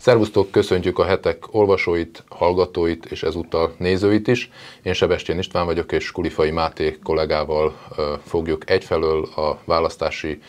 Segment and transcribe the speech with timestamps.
[0.00, 4.50] Szervusztok, köszöntjük a hetek olvasóit, hallgatóit és ezúttal nézőit is.
[4.82, 7.78] Én Sebestyén István vagyok, és Kulifai Máté kollégával
[8.24, 10.42] fogjuk egyfelől a választási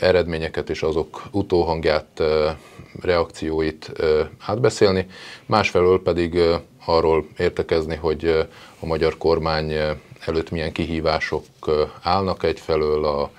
[0.00, 2.22] eredményeket és azok utóhangját,
[3.00, 3.92] reakcióit
[4.46, 5.06] átbeszélni,
[5.46, 6.40] másfelől pedig
[6.84, 8.46] arról értekezni, hogy
[8.80, 9.72] a magyar kormány
[10.26, 11.44] előtt milyen kihívások
[12.02, 13.30] állnak egyfelől a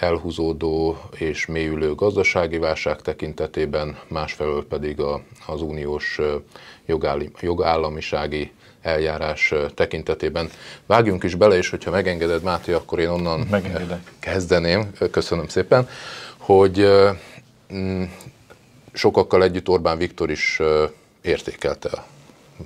[0.00, 6.20] elhúzódó és mélyülő gazdasági válság tekintetében, másfelől pedig a, az uniós
[7.40, 8.52] jogállamisági
[8.82, 10.50] eljárás tekintetében.
[10.86, 14.12] Vágjunk is bele, és hogyha megengeded, Máté, akkor én onnan Megengedek.
[14.18, 15.88] kezdeném, köszönöm szépen,
[16.36, 16.86] hogy
[17.74, 18.02] mm,
[18.92, 20.60] sokakkal együtt Orbán Viktor is
[21.20, 22.04] értékelte a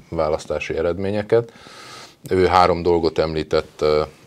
[0.08, 1.52] választási eredményeket.
[2.28, 3.84] Ő három dolgot említett,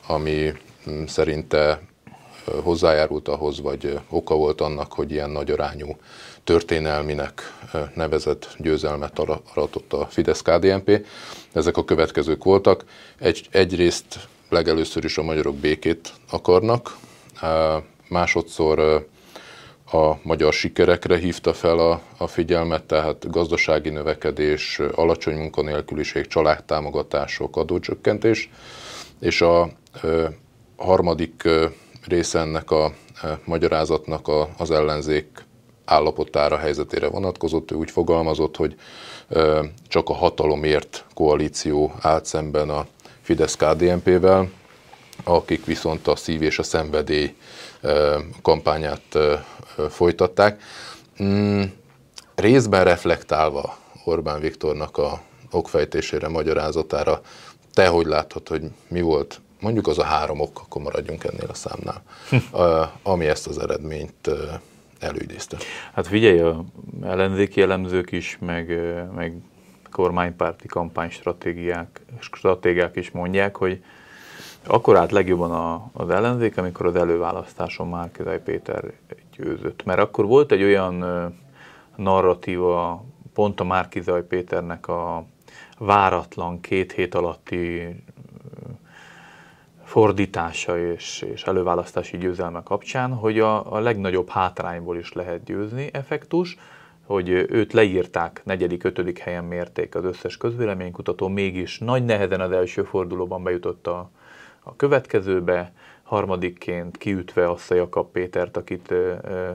[0.07, 0.53] ami
[0.89, 1.81] mm, szerinte
[2.63, 5.95] hozzájárult ahhoz, vagy oka volt annak, hogy ilyen nagy arányú
[6.43, 7.53] történelminek
[7.95, 11.05] nevezett győzelmet aratott a Fidesz-KDNP.
[11.53, 12.83] Ezek a következők voltak.
[13.19, 16.97] Egy, egyrészt legelőször is a magyarok békét akarnak,
[18.09, 19.07] másodszor
[19.91, 28.49] a magyar sikerekre hívta fel a, a figyelmet, tehát gazdasági növekedés, alacsony munkanélküliség, családtámogatások, adócsökkentés,
[29.19, 29.69] és a, a
[30.77, 31.43] harmadik
[32.07, 35.45] része ennek a e, magyarázatnak az ellenzék
[35.85, 37.71] állapotára, helyzetére vonatkozott.
[37.71, 38.75] Ő úgy fogalmazott, hogy
[39.29, 42.85] e, csak a hatalomért koalíció állt szemben a
[43.21, 44.49] Fidesz-KDNP-vel,
[45.23, 47.35] akik viszont a szív és a szenvedély
[47.81, 49.17] e, kampányát
[49.89, 50.61] folytatták.
[51.23, 51.61] Mm,
[52.35, 57.21] részben reflektálva Orbán Viktornak a okfejtésére, magyarázatára,
[57.73, 61.53] te hogy látod, hogy mi volt mondjuk az a három ok, akkor maradjunk ennél a
[61.53, 62.03] számnál,
[63.03, 64.29] ami ezt az eredményt
[64.99, 65.57] előidézte.
[65.93, 66.63] Hát figyelj, a
[67.03, 68.79] ellenzéki elemzők is, meg,
[69.15, 69.33] meg
[69.91, 73.83] kormánypárti kampánystratégiák stratégiák is mondják, hogy
[74.67, 78.93] akkor állt legjobban a, az ellenzék, amikor az előválasztáson már Márkizaj Péter
[79.37, 79.83] győzött.
[79.83, 81.05] Mert akkor volt egy olyan
[81.95, 85.25] narratíva, pont a Márkizaj Péternek a
[85.77, 87.95] váratlan két hét alatti
[89.93, 96.57] fordítása és, és előválasztási győzelme kapcsán, hogy a, a legnagyobb hátrányból is lehet győzni effektus,
[97.05, 102.83] hogy őt leírták, negyedik, ötödik helyen mérték az összes közvéleménykutató, mégis nagy nehezen az első
[102.83, 104.09] fordulóban bejutott a,
[104.63, 108.93] a következőbe, harmadikként kiütve azt a Jakab Pétert, akit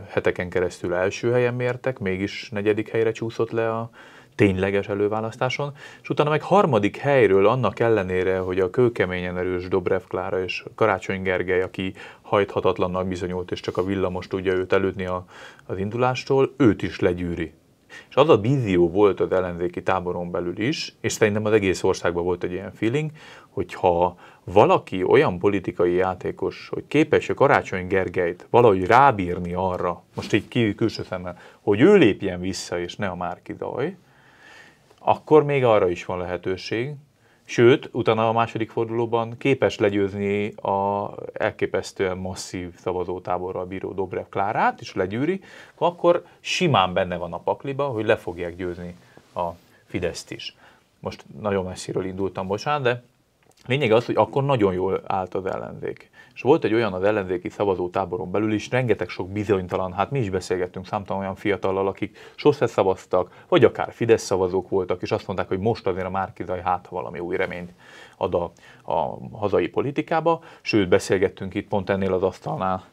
[0.08, 3.90] heteken keresztül első helyen mértek, mégis negyedik helyre csúszott le a,
[4.38, 5.72] tényleges előválasztáson,
[6.02, 11.22] és utána meg harmadik helyről annak ellenére, hogy a kőkeményen erős Dobrev Klára és Karácsony
[11.22, 15.24] Gergely, aki hajthatatlannak bizonyult, és csak a villamos tudja őt elődni a,
[15.66, 17.52] az indulástól, őt is legyűri.
[18.08, 22.24] És az a vízió volt az ellenzéki táboron belül is, és szerintem az egész országban
[22.24, 23.10] volt egy ilyen feeling,
[23.50, 30.32] hogy ha valaki olyan politikai játékos, hogy képes a Karácsony Gergelyt valahogy rábírni arra, most
[30.32, 33.96] így kívül külső szemmel, hogy ő lépjen vissza, és ne a Márki Daj,
[34.98, 36.94] akkor még arra is van lehetőség.
[37.44, 44.94] Sőt, utána a második fordulóban képes legyőzni a elképesztően masszív szavazótáborral bíró Dobrev Klárát, és
[44.94, 45.40] legyűri,
[45.74, 48.96] akkor simán benne van a pakliba, hogy le fogják győzni
[49.34, 49.48] a
[49.86, 50.56] Fideszt is.
[51.00, 53.02] Most nagyon messziről indultam, bocsánat, de
[53.66, 56.10] lényeg az, hogy akkor nagyon jól állt az ellenzék.
[56.38, 60.30] És volt egy olyan az ellenzéki szavazótáboron belül is, rengeteg sok bizonytalan, hát mi is
[60.30, 65.48] beszélgettünk számtalan olyan fiatallal, akik sose szavaztak, vagy akár Fidesz szavazók voltak, és azt mondták,
[65.48, 67.70] hogy most azért a Márkizaj hát valami új reményt
[68.16, 68.52] ad a,
[68.92, 70.40] a hazai politikába.
[70.60, 72.84] Sőt, beszélgettünk itt pont ennél az asztalnál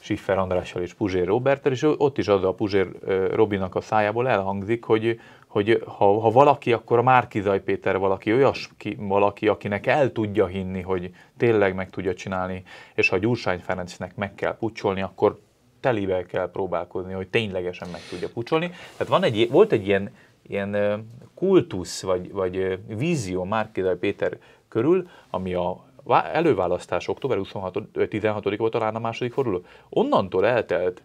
[0.00, 2.88] Siffer Andrással és Puzsér Roberttel, és ott is az a Puzsér
[3.32, 5.20] Robinak a szájából elhangzik, hogy,
[5.50, 10.46] hogy ha, ha valaki, akkor a Márkizaj Péter valaki, olyas ki, valaki, akinek el tudja
[10.46, 12.62] hinni, hogy tényleg meg tudja csinálni,
[12.94, 15.40] és ha Gyursány Ferencnek meg kell pucsolni, akkor
[15.80, 18.66] telivel kell próbálkozni, hogy ténylegesen meg tudja pucsolni.
[18.68, 21.04] Tehát van egy, volt egy ilyen, ilyen
[21.34, 24.38] kultusz, vagy, vagy vízió Márkizaj Péter
[24.68, 25.84] körül, ami a
[26.32, 27.78] előválasztás október 26,
[28.08, 29.62] 16 volt talán a második forduló.
[29.88, 31.02] Onnantól eltelt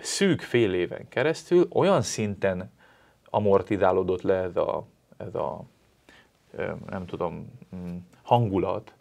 [0.00, 2.78] szűk fél éven keresztül olyan szinten
[3.30, 4.86] amortizálódott le ez a,
[5.16, 5.62] ez a
[6.86, 8.92] nem tudom, mm, hangulat,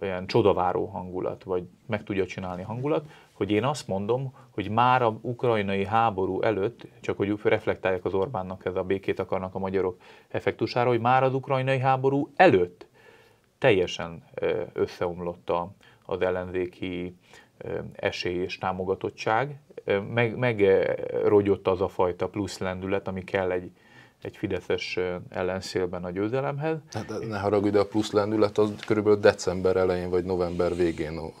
[0.00, 5.18] olyan csodaváró hangulat, vagy meg tudja csinálni hangulat, hogy én azt mondom, hogy már a
[5.20, 9.96] ukrajnai háború előtt, csak hogy reflektálják az Orbánnak ez a békét akarnak a magyarok
[10.28, 12.86] effektusára, hogy már az ukrajnai háború előtt
[13.58, 14.24] teljesen
[14.72, 15.52] összeomlott
[16.04, 17.16] az ellenzéki
[17.92, 19.60] esély és támogatottság,
[20.14, 23.70] meg, megrogyott az a fajta plusz lendület, ami kell egy,
[24.22, 24.98] egy fideszes
[25.28, 26.76] ellenszélben a győzelemhez.
[26.92, 31.32] Hát, ne haragudj, de a plusz lendület az körülbelül december elején vagy november végén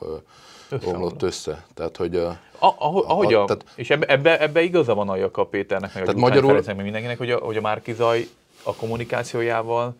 [0.84, 1.64] omlott össze.
[1.74, 2.28] Tehát, hogy a,
[2.58, 6.02] a, ahogy a, a, tehát, és ebbe, ebbe, ebbe igaza van a Jakab Péternek, meg
[6.02, 8.26] tehát a magyarul, meg mindenkinek, hogy a, hogy a Márkizaj
[8.62, 9.94] a kommunikációjával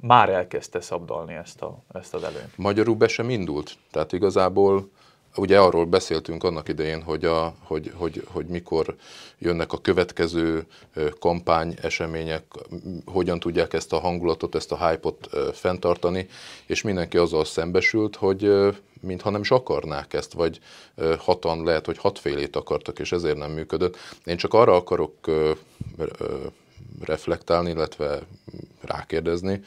[0.00, 2.56] már elkezdte szabdalni ezt, a, ezt az előnyt.
[2.56, 3.76] Magyarul be sem indult.
[3.90, 4.90] Tehát igazából
[5.36, 8.96] ugye arról beszéltünk annak idején, hogy, a, hogy, hogy, hogy mikor
[9.38, 10.66] jönnek a következő
[11.18, 12.44] kampány események,
[13.04, 16.28] hogyan tudják ezt a hangulatot, ezt a hype-ot fenntartani,
[16.66, 18.52] és mindenki azzal szembesült, hogy
[19.00, 20.60] mintha nem is akarnák ezt, vagy
[21.18, 23.96] hatan lehet, hogy hatfélét akartak, és ezért nem működött.
[24.24, 25.30] Én csak arra akarok
[27.00, 28.22] reflektálni, illetve
[28.80, 29.62] rákérdezni,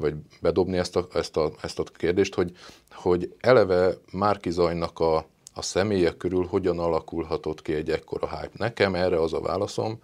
[0.00, 2.52] vagy bedobni ezt a, ezt a, ezt a kérdést, hogy,
[2.90, 5.16] hogy eleve Márki Zajnak a,
[5.54, 8.52] a személye körül hogyan alakulhatott ki egy ekkora hype.
[8.52, 9.98] Nekem erre az a válaszom,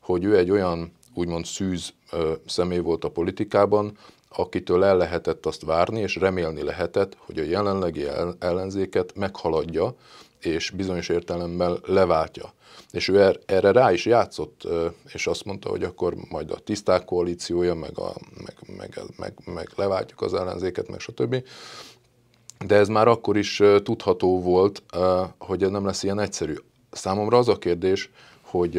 [0.00, 5.62] hogy ő egy olyan úgymond szűz ö, személy volt a politikában, akitől el lehetett azt
[5.64, 8.06] várni, és remélni lehetett, hogy a jelenlegi
[8.38, 9.94] ellenzéket meghaladja,
[10.42, 12.52] és bizonyos értelemben leváltja.
[12.90, 14.68] És ő er, erre rá is játszott,
[15.12, 18.12] és azt mondta, hogy akkor majd a tiszták koalíciója, meg, a,
[18.44, 21.44] meg, meg, meg, meg leváltjuk az ellenzéket, meg stb.
[22.66, 24.82] De ez már akkor is tudható volt,
[25.38, 26.54] hogy ez nem lesz ilyen egyszerű.
[26.90, 28.10] Számomra az a kérdés,
[28.40, 28.76] hogy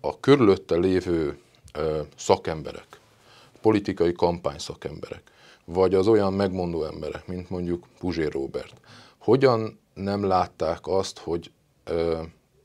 [0.00, 1.38] a körülötte lévő
[2.16, 3.00] szakemberek,
[3.60, 5.22] politikai kampány szakemberek,
[5.64, 8.72] vagy az olyan megmondó emberek, mint mondjuk Puzsér Robert,
[9.18, 11.50] hogyan nem látták azt, hogy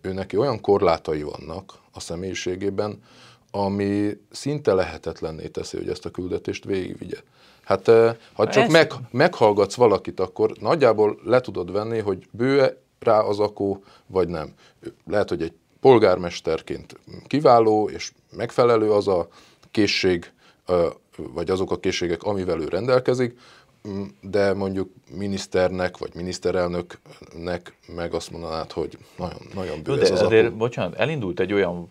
[0.01, 3.03] ő neki olyan korlátai vannak a személyiségében,
[3.51, 7.17] ami szinte lehetetlenné teszi, hogy ezt a küldetést végigvigye.
[7.63, 7.91] Hát
[8.33, 13.83] ha csak meg, meghallgatsz valakit, akkor nagyjából le tudod venni, hogy bő rá az akó,
[14.07, 14.53] vagy nem.
[15.05, 19.27] Lehet, hogy egy polgármesterként kiváló és megfelelő az a
[19.71, 20.31] készség,
[21.15, 23.39] vagy azok a készségek, amivel ő rendelkezik,
[24.21, 30.47] de mondjuk miniszternek, vagy miniszterelnöknek meg azt mondanád, hogy nagyon, nagyon bő ez az azért,
[30.47, 30.57] akú.
[30.57, 31.87] bocsánat, elindult egy olyan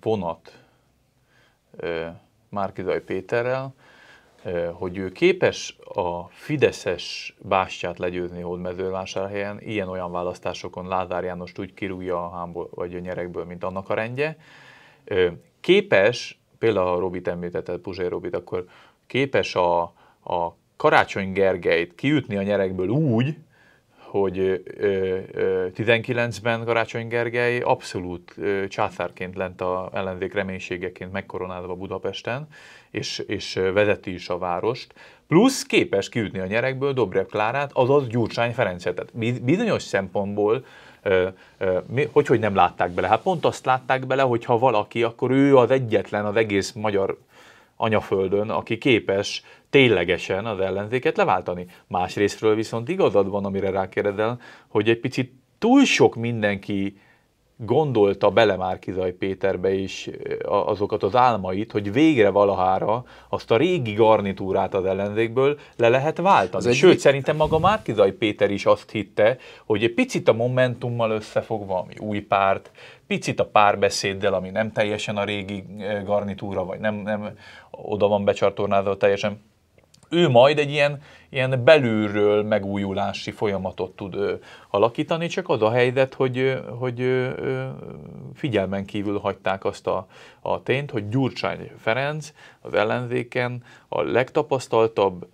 [0.00, 0.58] vonat
[2.48, 3.74] Márkizaj Péterrel,
[4.72, 12.30] hogy ő képes a Fideszes bástyát legyőzni Hódmezővásárhelyen, ilyen-olyan választásokon Lázár Jánost úgy kirúgja a
[12.30, 14.36] hámból, vagy a nyerekből, mint annak a rendje.
[15.60, 18.66] Képes, például a Robit említette, Puzsé Robit, akkor
[19.06, 19.82] képes a,
[20.24, 23.36] a Karácsony Gergelyt kiütni a nyerekből úgy,
[23.98, 24.62] hogy
[25.76, 28.34] 19-ben Karácsony Gergely abszolút
[28.68, 32.48] császárként lent a ellenzék reménységeként megkoronálva Budapesten,
[32.90, 34.94] és, és vezeti is a várost,
[35.28, 38.94] plusz képes kiütni a nyerekből Dobrev Klárát, azaz Gyurcsány Ferencet.
[38.94, 40.64] Tehát bizonyos szempontból
[42.12, 43.08] hogy, hogy nem látták bele?
[43.08, 47.18] Hát pont azt látták bele, hogy ha valaki, akkor ő az egyetlen az egész magyar
[47.80, 51.66] anyaföldön, aki képes ténylegesen az ellenzéket leváltani.
[51.86, 56.98] Másrésztről viszont igazad van, amire rákérdel, hogy egy picit túl sok mindenki
[57.56, 60.10] gondolta bele Márkizaj Péterbe is
[60.44, 66.66] azokat az álmait, hogy végre valahára azt a régi garnitúrát az ellenzékből le lehet váltani.
[66.66, 66.98] Ez Sőt, egy...
[66.98, 72.20] szerintem maga Márkizaj Péter is azt hitte, hogy egy picit a Momentummal összefog valami új
[72.20, 72.70] párt,
[73.10, 75.64] picit a párbeszéddel, ami nem teljesen a régi
[76.04, 77.36] garnitúra, vagy nem, nem
[77.70, 79.42] oda van becsatornázva teljesen,
[80.08, 84.34] ő majd egy ilyen, ilyen belülről megújulási folyamatot tud ö,
[84.68, 87.68] alakítani, csak az a helyzet, hogy, hogy ö,
[88.34, 90.06] figyelmen kívül hagyták azt a,
[90.40, 95.26] a tényt, hogy Gyurcsány Ferenc az ellenzéken a legtapasztaltabb,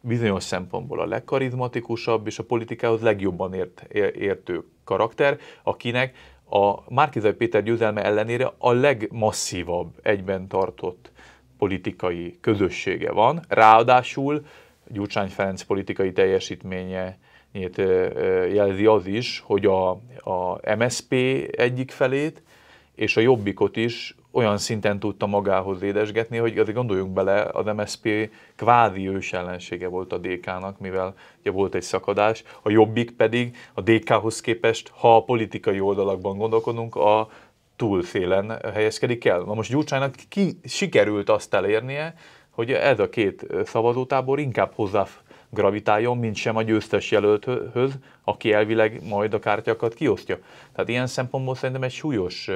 [0.00, 3.82] bizonyos szempontból a legkarizmatikusabb és a politikához legjobban ért,
[4.14, 6.14] értő karakter, akinek
[6.56, 11.10] a Márkizai Péter győzelme ellenére a legmasszívabb egyben tartott
[11.58, 13.44] politikai közössége van.
[13.48, 14.46] Ráadásul
[14.88, 17.18] Gyurcsány Ferenc politikai teljesítménye
[18.52, 21.12] jelzi az is, hogy a, a MSP
[21.56, 22.42] egyik felét
[22.94, 28.30] és a Jobbikot is olyan szinten tudta magához édesgetni, hogy azért gondoljunk bele, az MSP
[28.56, 33.80] kvázi ős ellensége volt a DK-nak, mivel ugye volt egy szakadás, a Jobbik pedig a
[33.80, 37.28] DK-hoz képest, ha a politikai oldalakban gondolkodunk, a
[37.76, 39.40] túlszélen helyezkedik el.
[39.40, 42.14] Na most Gyurcsánynak ki sikerült azt elérnie,
[42.50, 45.06] hogy ez a két szavazótábor inkább hozzá
[45.50, 47.92] gravitáljon, mint sem a győztes jelölthöz,
[48.24, 50.38] aki elvileg majd a kártyákat kiosztja.
[50.72, 52.50] Tehát ilyen szempontból szerintem egy súlyos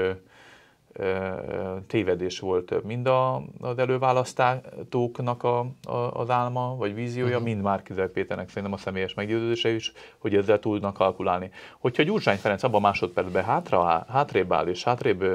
[1.86, 7.44] tévedés volt mind a, az előválasztóknak a, a, az álma, vagy víziója, uh-huh.
[7.44, 11.50] mind már Péternek szerintem a személyes meggyőződése is, hogy ezzel tudnak kalkulálni.
[11.78, 15.34] Hogyha Gyurcsány Ferenc abban másodpercben hátra, hátrébb áll, és hátrébb ö,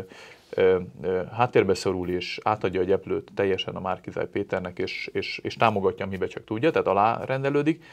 [1.01, 6.05] ö, háttérbe szorul, és átadja a gyeplőt teljesen a Márkizaj Péternek, és, és, és támogatja,
[6.05, 7.83] amiben csak tudja, tehát alárendelődik,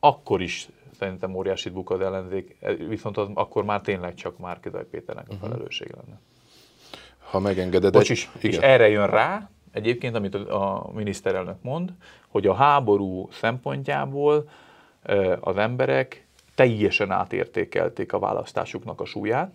[0.00, 0.68] akkor is
[0.98, 2.56] szerintem óriási buk az ellenzék,
[2.88, 5.42] viszont az akkor már tényleg csak Márkizaj Péternek a mhm.
[5.42, 6.20] felelősség lenne.
[7.32, 7.92] Ha megengeded.
[7.92, 11.90] Bocs, is, és erre jön rá, egyébként, amit a miniszterelnök mond,
[12.28, 14.48] hogy a háború szempontjából
[15.40, 19.52] az emberek teljesen átértékelték a választásuknak a súlyát,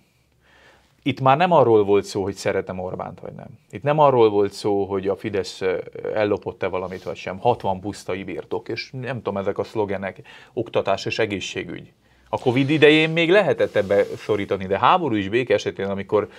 [1.03, 3.47] itt már nem arról volt szó, hogy szeretem Orbánt vagy nem.
[3.69, 5.61] Itt nem arról volt szó, hogy a Fidesz
[6.13, 7.37] ellopott-e valamit vagy sem.
[7.37, 10.21] 60 pusztai birtok, és nem tudom, ezek a szlogenek,
[10.53, 11.91] oktatás és egészségügy.
[12.29, 16.29] A Covid idején még lehetett ebbe szorítani, de háború is béke esetén, amikor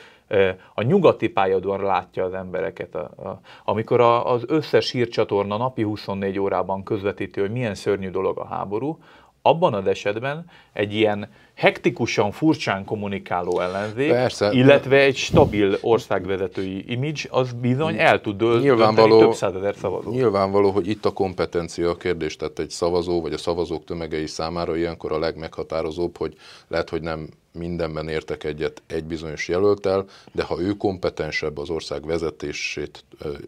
[0.74, 6.38] a nyugati pályadon látja az embereket, a, a, amikor a, az összes hírcsatorna napi 24
[6.38, 8.98] órában közvetíti, hogy milyen szörnyű dolog a háború,
[9.42, 17.22] abban az esetben egy ilyen hektikusan, furcsán kommunikáló ellenzék, Persze, illetve egy stabil országvezetői image,
[17.30, 20.10] az bizony el tud nyilvánvaló, több százezer szavazó.
[20.10, 24.76] Nyilvánvaló, hogy itt a kompetencia a kérdés, tehát egy szavazó vagy a szavazók tömegei számára
[24.76, 26.34] ilyenkor a legmeghatározóbb, hogy
[26.68, 32.06] lehet, hogy nem mindenben értek egyet egy bizonyos jelöltel, de ha ő kompetensebb az ország
[32.06, 33.04] vezetését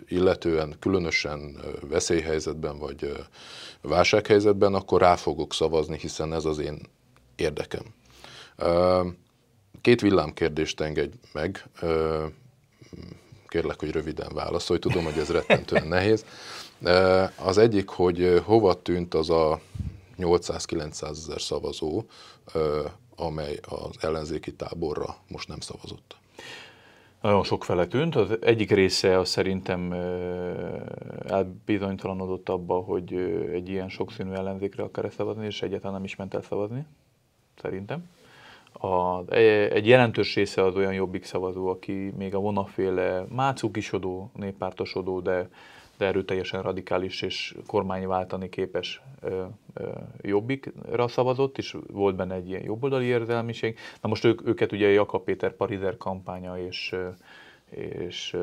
[0.08, 1.56] illetően, különösen
[1.88, 3.12] veszélyhelyzetben vagy
[3.80, 6.80] válsághelyzetben, akkor rá fogok szavazni, hiszen ez az én
[7.36, 7.84] érdekem.
[9.80, 11.68] Két villámkérdést engedj meg,
[13.48, 16.24] kérlek, hogy röviden válaszolj, tudom, hogy ez rettentően nehéz.
[17.36, 19.60] Az egyik, hogy hova tűnt az a
[20.18, 22.04] 800-900 ezer szavazó,
[23.20, 26.16] amely az ellenzéki táborra most nem szavazott?
[27.20, 28.16] Nagyon sok fele tűnt.
[28.16, 29.92] Az egyik része az szerintem
[31.26, 33.14] elbizonytalanodott abba, hogy
[33.52, 36.86] egy ilyen sokszínű ellenzékre akar szavazni, és egyáltalán nem is ment el szavazni,
[37.62, 38.08] szerintem.
[38.72, 45.48] A, egy jelentős része az olyan jobbik szavazó, aki még a vonaféle mácukisodó, néppártosodó, de
[46.00, 49.88] de erőteljesen radikális és kormányváltani képes ö, ö,
[50.20, 53.78] jobbikra szavazott, és volt benne egy ilyen jobboldali érzelmiség.
[54.00, 56.96] Na most ők, őket ugye Jakab Péter Parizer kampánya és,
[57.70, 58.36] és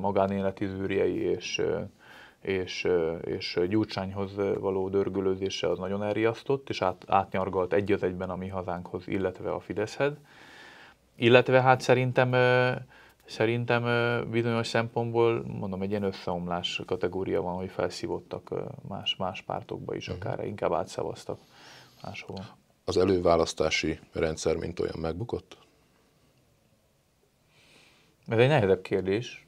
[0.00, 1.62] magánéleti zűrjei és,
[2.40, 2.88] és,
[3.24, 8.48] és Gyurcsányhoz való dörgülőzése az nagyon elriasztott, és át, átnyargalt egy az egyben a mi
[8.48, 10.12] hazánkhoz, illetve a Fideszhez.
[11.16, 12.34] Illetve hát szerintem
[13.28, 13.84] Szerintem
[14.30, 18.54] bizonyos szempontból, mondom, egy ilyen összeomlás kategória van, hogy felszívottak
[18.88, 20.24] más, más pártokba is, uh-huh.
[20.24, 21.38] akár inkább átszavaztak
[22.02, 22.44] máshol.
[22.84, 25.56] Az előválasztási rendszer mint olyan megbukott?
[28.26, 29.46] Ez egy nehezebb kérdés,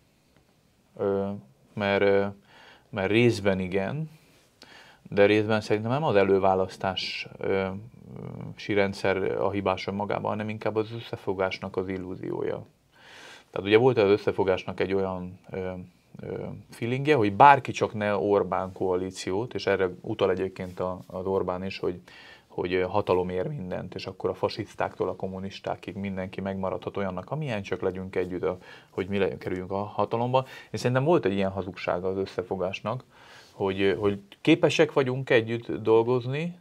[1.74, 2.34] mert,
[2.90, 4.10] mert részben igen,
[5.08, 7.28] de részben szerintem nem az előválasztási
[8.66, 12.66] rendszer a hibás önmagában, hanem inkább az összefogásnak az illúziója.
[13.50, 15.70] Tehát ugye volt az összefogásnak egy olyan ö,
[16.20, 21.78] ö, feelingje, hogy bárki csak ne Orbán koalíciót, és erre utal egyébként az Orbán is,
[21.78, 22.00] hogy,
[22.48, 27.80] hogy hatalom ér mindent, és akkor a fasisztáktól a kommunistákig mindenki megmaradhat olyannak, amilyen csak
[27.80, 28.46] legyünk együtt,
[28.90, 30.46] hogy mi legyünk, kerüljünk a hatalomba.
[30.70, 33.04] És szerintem volt egy ilyen hazugsága az összefogásnak,
[33.52, 36.58] hogy, hogy képesek vagyunk együtt dolgozni,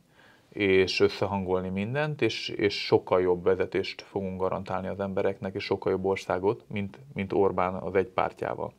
[0.50, 6.06] és összehangolni mindent, és, és sokkal jobb vezetést fogunk garantálni az embereknek, és sokkal jobb
[6.06, 8.74] országot, mint, mint Orbán az egy pártjával.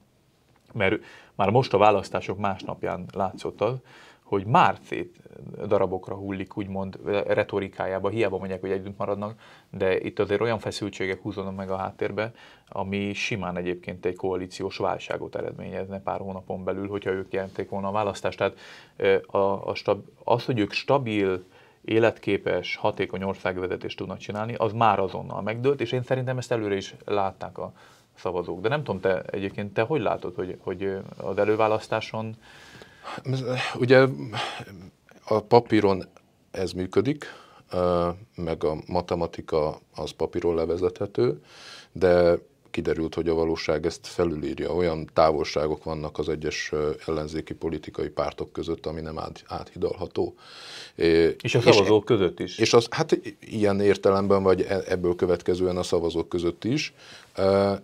[0.73, 1.03] Mert
[1.35, 3.77] már most a választások másnapján látszott az,
[4.23, 5.17] hogy már szét
[5.67, 11.57] darabokra hullik, úgymond retorikájába, hiába mondják, hogy együtt maradnak, de itt azért olyan feszültségek húzódnak
[11.57, 12.33] meg a háttérbe,
[12.69, 17.93] ami simán egyébként egy koalíciós válságot eredményezne pár hónapon belül, hogyha ők jelenték volna a
[17.93, 18.39] választást.
[18.39, 18.59] Tehát
[19.27, 21.45] a, a stab, az, hogy ők stabil,
[21.91, 26.95] életképes, hatékony országvezetést tudnak csinálni, az már azonnal megdőlt, és én szerintem ezt előre is
[27.05, 27.73] látták a
[28.15, 28.61] szavazók.
[28.61, 32.37] De nem tudom, te egyébként te hogy látod, hogy, hogy az előválasztáson...
[33.75, 34.07] Ugye
[35.25, 36.05] a papíron
[36.51, 37.25] ez működik,
[38.35, 41.43] meg a matematika az papíron levezethető,
[41.93, 42.39] de
[42.71, 44.75] kiderült, hogy a valóság ezt felülírja.
[44.75, 46.73] Olyan távolságok vannak az egyes
[47.07, 50.35] ellenzéki politikai pártok között, ami nem át, áthidalható.
[51.43, 52.59] És a szavazók és, között is.
[52.59, 56.95] És az, hát ilyen értelemben, vagy e, ebből következően a szavazók között is.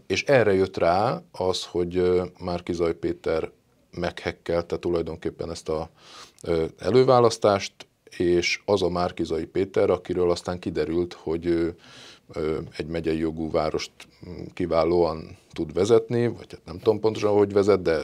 [0.07, 3.51] És erre jött rá az, hogy Márkizaj Péter
[3.91, 5.91] meghekkelte tulajdonképpen ezt a
[6.79, 7.73] előválasztást,
[8.17, 11.75] és az a Márkizai Péter, akiről aztán kiderült, hogy
[12.77, 13.93] egy megyei jogú várost
[14.55, 18.03] kiválóan tud vezetni, vagy hát nem tudom pontosan, hogy vezet, de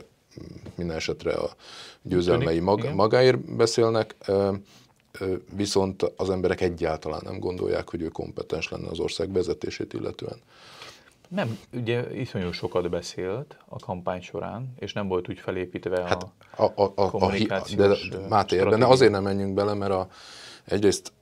[0.75, 1.51] minden esetre a
[2.03, 4.15] győzelmei mag, magáért beszélnek,
[5.57, 10.37] viszont az emberek egyáltalán nem gondolják, hogy ő kompetens lenne az ország vezetését illetően.
[11.29, 16.23] Nem, ugye iszonyú sokat beszélt a kampány során, és nem volt úgy felépítve hát
[16.57, 20.09] a, a, a, a kommunikációs a, de, Máté, ebben azért nem menjünk bele, mert a,
[20.65, 21.13] egyrészt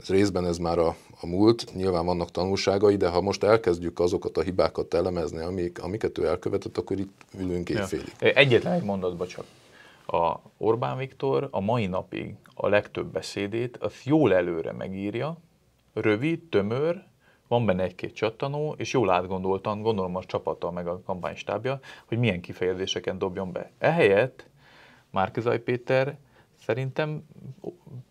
[0.00, 4.36] ez részben ez már a, a múlt, nyilván vannak tanulságai, de ha most elkezdjük azokat
[4.36, 8.12] a hibákat elemezni, amik, amiket ő elkövetett, akkor itt ülünk évfélig.
[8.20, 8.28] Ja.
[8.28, 9.44] Egyetlen egy mondatba csak.
[10.06, 15.36] A Orbán Viktor a mai napig a legtöbb beszédét az jól előre megírja,
[15.92, 17.02] rövid, tömör,
[17.48, 22.40] van benne egy-két csattanó, és jól átgondoltan, gondolom a csapata meg a kampánystábja, hogy milyen
[22.40, 23.70] kifejezéseken dobjon be.
[23.78, 24.46] Ehelyett
[25.10, 26.18] Márkizaj Péter
[26.64, 27.24] szerintem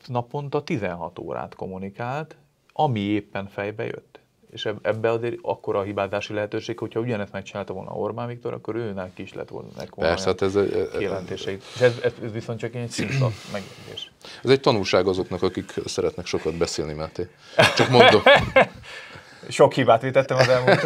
[0.08, 2.36] naponta 16 órát kommunikált,
[2.84, 4.20] ami éppen fejbe jött.
[4.52, 9.20] És ebbe azért akkora a hibázási lehetőség, hogyha ugyanezt megcsinálta volna Orbán Viktor, akkor őnek
[9.20, 10.58] is lett volna Persze, hát ez,
[10.98, 11.64] kijelentéseit.
[11.76, 14.12] És ez, ez, ez viszont csak egy szintlap megjegyzés.
[14.44, 17.28] Ez egy tanulság azoknak, akik szeretnek sokat beszélni, Máté.
[17.76, 18.22] Csak mondom.
[19.52, 20.82] Sok hibát vétettem az elmúlt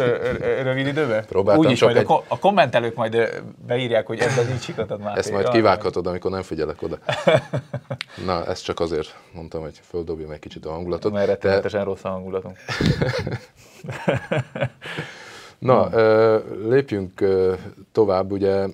[0.62, 1.24] rövid időben?
[1.24, 2.06] Próbáltam Úgyis majd egy...
[2.28, 5.18] a, kommentelők majd beírják, hogy ebben így sikatod már.
[5.18, 6.98] Ezt majd kivághatod, amikor nem figyelek oda.
[8.24, 11.12] Na, ezt csak azért mondtam, hogy földobjam egy kicsit a hangulatot.
[11.12, 12.56] Mert rettenetesen rossz a hangulatunk.
[15.58, 15.88] Na,
[16.68, 17.24] lépjünk
[17.92, 18.66] tovább, ugye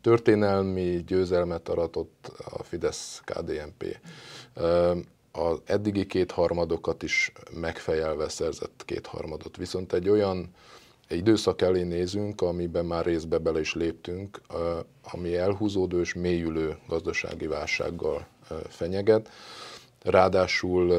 [0.00, 3.98] történelmi győzelmet aratott a Fidesz-KDNP
[5.36, 9.56] az eddigi kétharmadokat is megfejelve szerzett kétharmadot.
[9.56, 10.54] Viszont egy olyan
[11.08, 14.40] időszak elé nézünk, amiben már részbe bele is léptünk,
[15.02, 18.26] ami elhúzódó és mélyülő gazdasági válsággal
[18.68, 19.30] fenyeget.
[20.02, 20.92] Ráadásul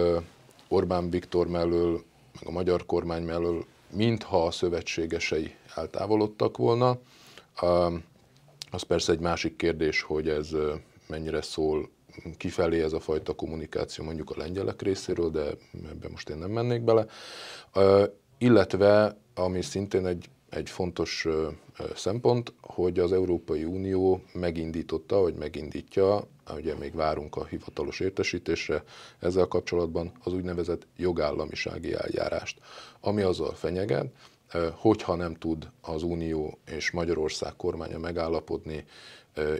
[0.67, 6.97] Orbán Viktor mellől, meg a magyar kormány mellől, mintha a szövetségesei eltávolodtak volna.
[8.71, 10.49] Az persze egy másik kérdés, hogy ez
[11.07, 11.89] mennyire szól
[12.37, 15.43] kifelé ez a fajta kommunikáció mondjuk a lengyelek részéről, de
[15.89, 17.05] ebben most én nem mennék bele.
[18.37, 21.27] Illetve, ami szintén egy, egy fontos
[21.95, 28.83] szempont, hogy az Európai Unió megindította, vagy megindítja, ugye még várunk a hivatalos értesítésre
[29.19, 32.59] ezzel kapcsolatban az úgynevezett jogállamisági eljárást,
[32.99, 34.05] ami azzal fenyeget,
[34.73, 38.85] hogyha nem tud az Unió és Magyarország kormánya megállapodni,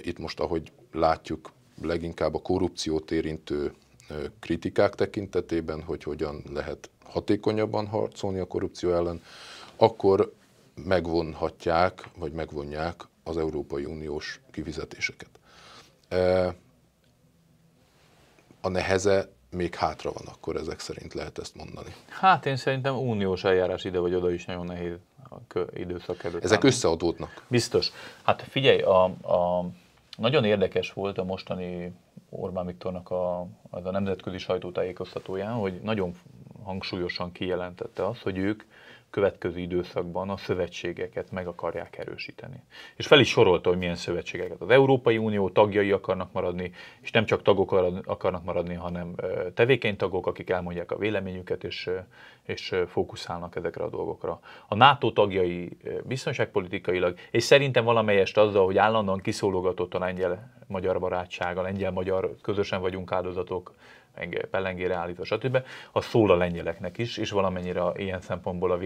[0.01, 3.73] itt most ahogy látjuk, leginkább a korrupciót érintő
[4.39, 9.21] kritikák tekintetében, hogy hogyan lehet hatékonyabban harcolni a korrupció ellen,
[9.75, 10.33] akkor
[10.83, 15.29] megvonhatják, vagy megvonják az Európai Uniós kifizetéseket.
[18.61, 21.95] A neheze még hátra van, akkor ezek szerint lehet ezt mondani.
[22.09, 24.93] Hát én szerintem uniós eljárás ide vagy oda is nagyon nehéz
[25.29, 26.43] a időszak előtt.
[26.43, 27.45] Ezek összeadódnak.
[27.47, 27.91] Biztos.
[28.23, 29.65] Hát figyelj, a, a
[30.17, 31.93] nagyon érdekes volt a mostani
[32.29, 36.13] Orbán Viktornak a, az a nemzetközi sajtótájékoztatóján, hogy nagyon
[36.63, 38.63] hangsúlyosan kijelentette azt, hogy ők
[39.15, 42.63] következő időszakban a szövetségeket meg akarják erősíteni.
[42.95, 44.61] És fel is sorolta, hogy milyen szövetségeket.
[44.61, 47.71] Az Európai Unió tagjai akarnak maradni, és nem csak tagok
[48.05, 49.15] akarnak maradni, hanem
[49.53, 51.89] tevékeny tagok, akik elmondják a véleményüket, és,
[52.43, 54.39] és fókuszálnak ezekre a dolgokra.
[54.67, 61.61] A NATO tagjai biztonságpolitikailag, és szerintem valamelyest azzal, hogy állandóan kiszólogatott a lengyel-magyar barátság, a
[61.61, 63.73] lengyel-magyar közösen vagyunk áldozatok,
[64.51, 65.57] pellengére állítva, stb.
[65.91, 68.83] Az szól a lengyeleknek is, és valamennyire ilyen szempontból a v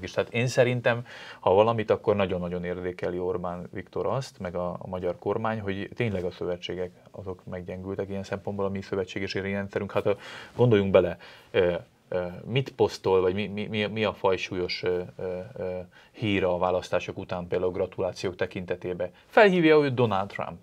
[0.00, 0.10] is.
[0.10, 1.06] Tehát én szerintem,
[1.40, 6.24] ha valamit, akkor nagyon-nagyon érdekeli Orbán Viktor azt, meg a, a magyar kormány, hogy tényleg
[6.24, 9.92] a szövetségek azok meggyengültek ilyen szempontból a mi szövetséges rendszerünk.
[9.92, 10.16] Hát
[10.56, 11.18] gondoljunk bele,
[12.44, 14.84] mit posztol, vagy mi, mi, mi a fajsúlyos
[16.12, 19.10] híra a választások után például gratulációk tekintetében.
[19.26, 20.58] Felhívja őt Donald Trump.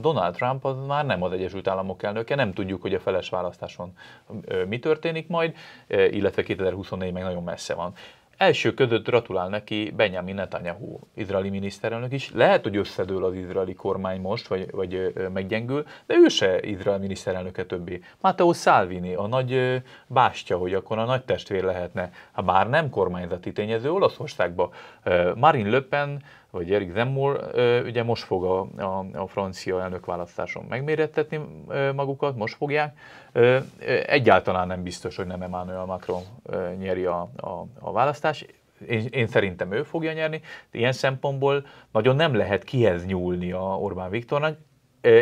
[0.00, 3.92] Donald Trump az már nem az Egyesült Államok elnöke, nem tudjuk, hogy a feles választáson
[4.68, 5.54] mi történik majd,
[5.88, 7.92] illetve 2024 meg nagyon messze van.
[8.36, 12.32] Első között gratulál neki Benjamin Netanyahu, izraeli miniszterelnök is.
[12.32, 17.64] Lehet, hogy összedől az izraeli kormány most, vagy, vagy meggyengül, de ő se izrael miniszterelnöke
[17.64, 18.00] többé.
[18.20, 23.52] Matteo Salvini, a nagy bástya, hogy akkor a nagy testvér lehetne, ha bár nem kormányzati
[23.52, 24.70] tényező Olaszországba.
[25.34, 27.50] Marine Le Pen vagy Erik Zemmour
[27.84, 31.40] ugye most fog a, a, a francia elnökválasztáson megmérettetni
[31.94, 32.98] magukat, most fogják.
[34.06, 36.22] Egyáltalán nem biztos, hogy nem Emmanuel Macron
[36.78, 38.46] nyeri a, a, a választás.
[38.88, 40.40] Én, én szerintem ő fogja nyerni.
[40.70, 44.58] Ilyen szempontból nagyon nem lehet kihez nyúlni a Orbán Viktornak.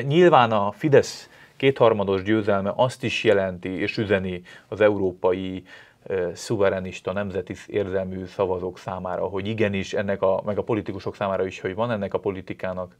[0.03, 5.65] Nyilván a Fidesz kétharmados győzelme azt is jelenti és üzeni az európai
[6.35, 11.75] szuverenista, nemzeti érzelmű szavazók számára, hogy igenis ennek a, meg a politikusok számára is, hogy
[11.75, 12.97] van ennek a politikának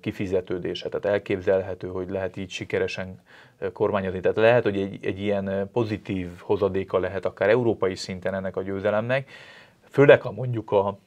[0.00, 0.88] kifizetődése.
[0.88, 3.20] Tehát elképzelhető, hogy lehet így sikeresen
[3.72, 4.20] kormányozni.
[4.20, 9.30] Tehát lehet, hogy egy, egy ilyen pozitív hozadéka lehet akár európai szinten ennek a győzelemnek,
[9.88, 10.98] főleg ha mondjuk a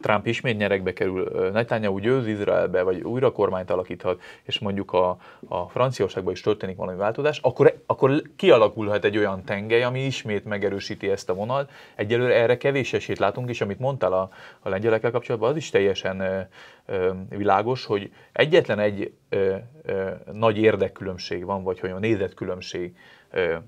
[0.00, 5.16] Trump ismét nyerekbe kerül, Netanyahu győz Izraelbe, vagy újra kormányt alakíthat, és mondjuk a,
[5.48, 11.10] a Franciaországban is történik valami változás, akkor, akkor kialakulhat egy olyan tengely, ami ismét megerősíti
[11.10, 11.70] ezt a vonalat.
[11.94, 14.30] Egyelőre erre kevés esélyt látunk, és amit mondtál a,
[14.60, 16.40] a lengyelekkel kapcsolatban, az is teljesen ö,
[16.86, 22.94] ö, világos, hogy egyetlen egy ö, ö, nagy érdekkülönbség van, vagy hogy a nézetkülönbség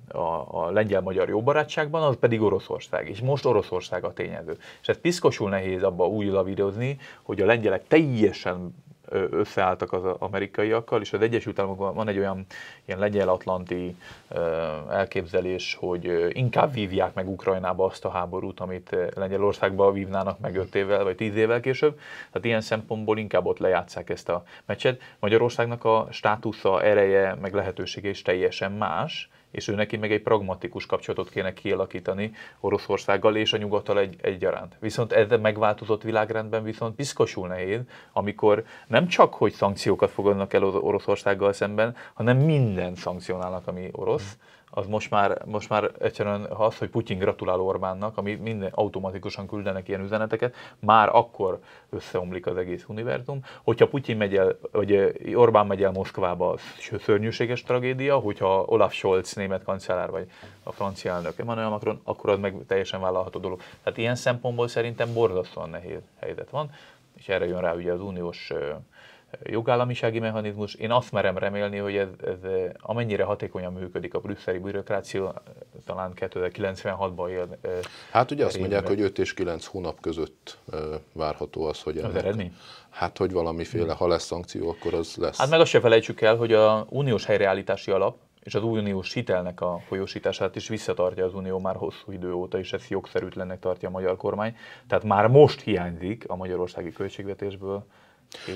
[0.09, 3.09] a, a lengyel-magyar jó barátságban, az pedig Oroszország.
[3.09, 4.59] És most Oroszország a tényező.
[4.81, 8.75] És ez piszkosul nehéz abba úgy lavírozni, hogy a lengyelek teljesen
[9.11, 12.47] összeálltak az amerikaiakkal, és az Egyesült Államokban van egy olyan
[12.85, 13.97] ilyen lengyel-atlanti
[14.91, 21.05] elképzelés, hogy inkább vívják meg Ukrajnába azt a háborút, amit Lengyelországba vívnának meg 5 évvel
[21.05, 21.99] vagy 10 évvel később.
[22.31, 25.01] Tehát ilyen szempontból inkább ott lejátszák ezt a meccset.
[25.19, 30.87] Magyarországnak a státusza, ereje, meg lehetősége is teljesen más, és ő neki meg egy pragmatikus
[30.87, 34.77] kapcsolatot kéne kialakítani Oroszországgal és a nyugattal egy, egyaránt.
[34.81, 37.81] Viszont ez a megváltozott világrendben viszont piszkosul nehéz,
[38.13, 44.37] amikor nem csak, hogy szankciókat fogadnak el Oroszországgal szemben, hanem minden szankcionálnak, ami orosz,
[44.77, 49.89] az most már, most már egyszerűen az, hogy Putyin gratulál Orbánnak, ami minden automatikusan küldenek
[49.89, 51.59] ilyen üzeneteket, már akkor
[51.91, 53.41] összeomlik az egész univerzum.
[53.63, 56.61] Hogyha Putyin megy el, vagy Orbán megy el Moszkvába, az
[57.01, 60.31] szörnyűséges tragédia, hogyha Olaf Scholz, német kancellár, vagy
[60.63, 63.61] a francia elnök Emmanuel Macron, akkor az meg teljesen vállalható dolog.
[63.83, 66.71] Tehát ilyen szempontból szerintem borzasztóan nehéz helyzet van,
[67.15, 68.53] és erre jön rá ugye az uniós
[69.43, 70.75] jogállamisági mechanizmus.
[70.75, 75.43] Én azt merem remélni, hogy ez, ez amennyire hatékonyan működik a brüsszeli bürokrácia,
[75.85, 77.59] talán 2096-ban él.
[78.11, 80.59] Hát ugye azt mondják, hogy 5 és 9 hónap között
[81.13, 82.57] várható az, hogy az eredmény?
[82.91, 85.39] Hát, hogy valamiféle, ha lesz szankció, akkor az lesz.
[85.39, 89.61] Hát meg azt se felejtsük el, hogy a uniós helyreállítási alap, és az uniós hitelnek
[89.61, 93.91] a folyósítását is visszatartja az Unió már hosszú idő óta, és ezt jogszerűtlennek tartja a
[93.91, 94.57] magyar kormány.
[94.89, 97.87] Tehát már most hiányzik a magyarországi költségvetésből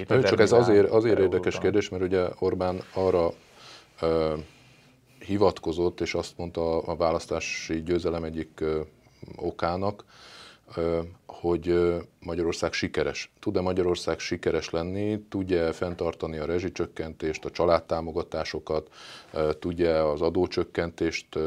[0.08, 3.32] Na, csak ez azért, azért érdekes kérdés, mert ugye Orbán arra
[4.00, 4.34] ö,
[5.18, 8.80] hivatkozott, és azt mondta a választási győzelem egyik ö,
[9.36, 10.04] okának,
[10.76, 11.00] ö,
[11.40, 13.32] hogy Magyarország sikeres.
[13.40, 18.88] Tud-e Magyarország sikeres lenni, tudja fenntartani a rezsicsökkentést, a családtámogatásokat,
[19.58, 21.38] tudja az adócsökkentést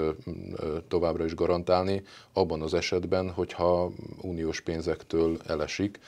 [0.88, 3.92] továbbra is garantálni, abban az esetben, hogyha
[4.22, 6.00] uniós pénzektől elesik,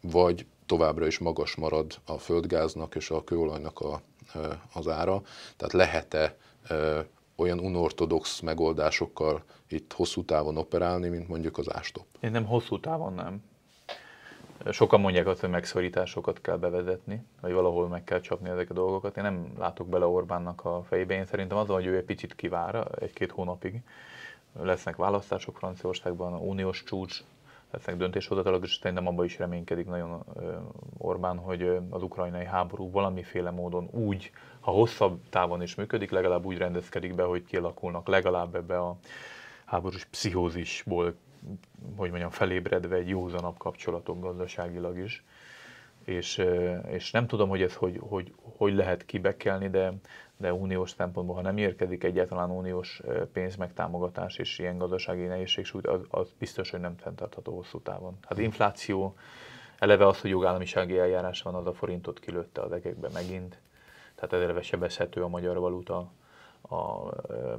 [0.00, 4.00] vagy továbbra is magas marad a földgáznak és a kőolajnak a,
[4.72, 5.22] az ára.
[5.56, 6.36] Tehát lehet-e
[7.36, 12.04] olyan unortodox megoldásokkal itt hosszú távon operálni, mint mondjuk az ástop?
[12.20, 13.42] Én nem hosszú távon nem.
[14.70, 19.16] Sokan mondják azt, hogy megszorításokat kell bevezetni, vagy valahol meg kell csapni ezeket a dolgokat.
[19.16, 21.14] Én nem látok bele Orbánnak a fejébe.
[21.14, 23.80] Én szerintem az, hogy ő egy picit kivár egy-két hónapig.
[24.62, 27.22] Lesznek választások Franciaországban, uniós csúcs,
[27.76, 30.24] lesznek döntéshozatalak, és szerintem abban is reménykedik nagyon
[30.98, 36.58] Orbán, hogy az ukrajnai háború valamiféle módon úgy, ha hosszabb távon is működik, legalább úgy
[36.58, 38.96] rendezkedik be, hogy kialakulnak legalább ebbe a
[39.64, 41.14] háborús pszichózisból,
[41.96, 45.24] hogy mondjam, felébredve egy józanabb kapcsolatok gazdaságilag is.
[46.06, 46.44] És,
[46.88, 49.92] és nem tudom, hogy ez hogy, hogy, hogy lehet kibekelni, de
[50.36, 56.00] de uniós szempontból, ha nem érkezik egyáltalán uniós pénz megtámogatás és ilyen gazdasági nehézség, az,
[56.08, 58.18] az biztos, hogy nem fenntartható hosszú távon.
[58.28, 59.16] Hát infláció,
[59.78, 63.58] eleve az, hogy jogállamisági eljárás van, az a forintot kilőtte az egekbe megint,
[64.14, 66.10] tehát ez eleve sebezhető a magyar valuta,
[66.68, 67.10] a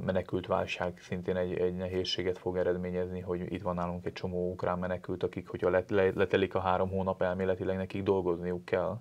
[0.04, 4.78] menekült válság szintén egy, egy nehézséget fog eredményezni, hogy itt van nálunk egy csomó ukrán
[4.78, 5.82] menekült, akik, hogyha
[6.14, 9.00] letelik a három hónap, elméletileg nekik dolgozniuk kell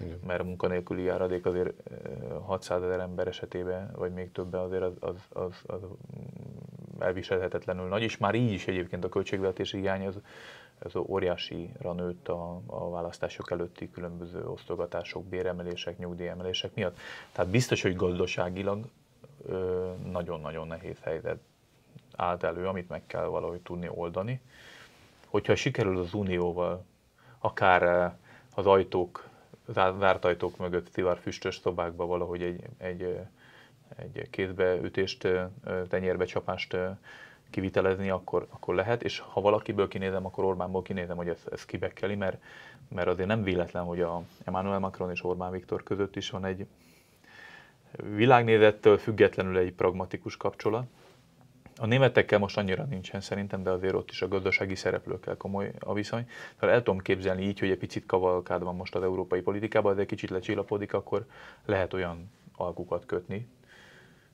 [0.00, 0.18] igen.
[0.26, 1.72] mert a munkanélküli járadék azért
[2.42, 5.80] 600 ezer ember esetében, vagy még többen azért az, az, az, az
[6.98, 10.18] elviselhetetlenül nagy, és már így is egyébként a költségvetési hiány az,
[10.78, 16.96] ez óriásira nőtt a, a választások előtti különböző osztogatások, béremelések, nyugdíjemelések miatt.
[17.32, 18.84] Tehát biztos, hogy gazdaságilag
[20.10, 21.38] nagyon-nagyon nehéz helyzet
[22.16, 24.40] állt elő, amit meg kell valahogy tudni oldani.
[25.26, 26.84] Hogyha sikerül az Unióval
[27.38, 28.12] akár
[28.54, 29.30] az ajtók
[29.98, 33.18] zárt ajtók mögött szivár füstös szobákba valahogy egy, egy,
[33.96, 35.28] egy kézbeütést,
[35.88, 36.76] tenyérbe csapást
[37.50, 42.14] kivitelezni, akkor, akkor lehet, és ha valakiből kinézem, akkor Orbánból kinézem, hogy ez, ez kibekkeli,
[42.14, 42.42] mert,
[42.88, 46.66] mert azért nem véletlen, hogy a Emmanuel Macron és Orbán Viktor között is van egy
[48.14, 50.86] világnézettől függetlenül egy pragmatikus kapcsolat,
[51.76, 55.94] A németekkel most annyira nincsen szerintem, de azért ott is a gazdasági szereplőkkel komoly a
[55.94, 56.28] viszony.
[56.58, 60.00] Tehát el tudom képzelni így, hogy egy picit kavalkád van most az európai politikában, de
[60.00, 61.26] egy kicsit lecsillapodik, akkor
[61.64, 63.46] lehet olyan alkukat kötni,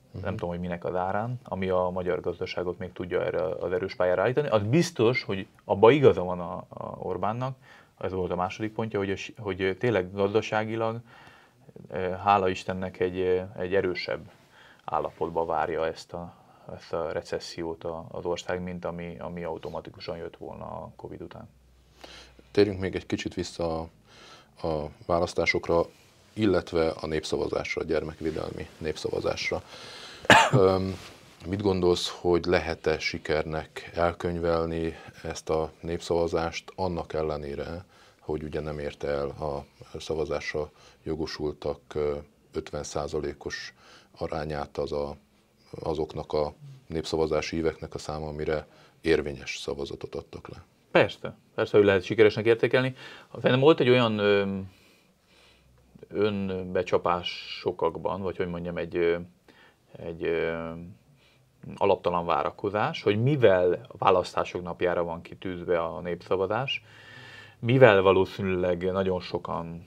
[0.07, 0.23] uh-huh.
[0.23, 3.95] nem tudom, hogy minek az árán, ami a magyar gazdaságot még tudja erre az erős
[3.95, 4.49] pályára állítani.
[4.49, 7.57] Az biztos, hogy abba igaza van a, a Orbánnak,
[8.01, 11.01] ez volt a második pontja, hogy, hogy tényleg gazdaságilag,
[12.25, 14.31] hála Istennek egy, egy erősebb
[14.85, 16.35] állapotba várja ezt a,
[16.75, 21.49] ezt a recessziót az ország, mint ami, ami automatikusan jött volna a Covid után.
[22.51, 23.89] Térjünk még egy kicsit vissza a,
[24.67, 25.87] a választásokra,
[26.33, 29.63] illetve a népszavazásra, a gyermekvédelmi népszavazásra.
[31.47, 37.85] Mit gondolsz, hogy lehet-e sikernek elkönyvelni ezt a népszavazást annak ellenére,
[38.29, 39.65] hogy ugye nem érte el a
[39.99, 40.71] szavazásra
[41.03, 41.81] jogosultak
[42.55, 43.75] 50%-os
[44.19, 45.17] arányát az a,
[45.81, 46.55] azoknak a
[46.87, 48.67] népszavazási éveknek a száma, amire
[49.01, 50.65] érvényes szavazatot adtak le.
[50.91, 52.95] Persze, persze, hogy lehet sikeresnek értékelni.
[53.41, 54.19] Fennem volt egy olyan
[56.09, 59.17] önbecsapás sokakban, vagy hogy mondjam, egy,
[59.97, 60.31] egy
[61.77, 66.83] alaptalan várakozás, hogy mivel a választások napjára van kitűzve a népszavazás,
[67.59, 69.87] mivel valószínűleg nagyon sokan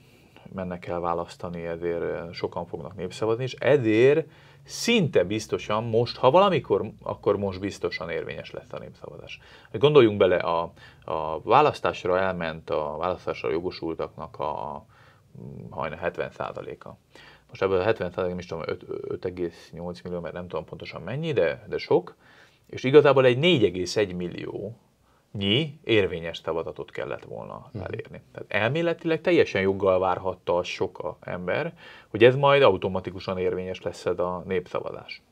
[0.54, 4.26] mennek el választani, ezért sokan fognak népszavazni, és ezért
[4.64, 9.40] szinte biztosan most, ha valamikor, akkor most biztosan érvényes lesz a népszavazás.
[9.72, 10.72] Gondoljunk bele, a,
[11.04, 14.84] a választásra elment, a választásra jogosultaknak a
[15.70, 16.88] hajna 70%-a.
[17.48, 21.66] Most ebből a 70 nem is tudom, 5,8 millió, mert nem tudom pontosan mennyi, de,
[21.68, 22.16] de sok,
[22.66, 24.76] és igazából egy 4,1 millió
[25.32, 27.84] nyi érvényes szavazatot kellett volna mhm.
[27.84, 28.20] elérni.
[28.32, 31.74] Tehát elméletileg teljesen joggal várhatta a sok ember,
[32.08, 35.22] hogy ez majd automatikusan érvényes lesz ez a népszavazás.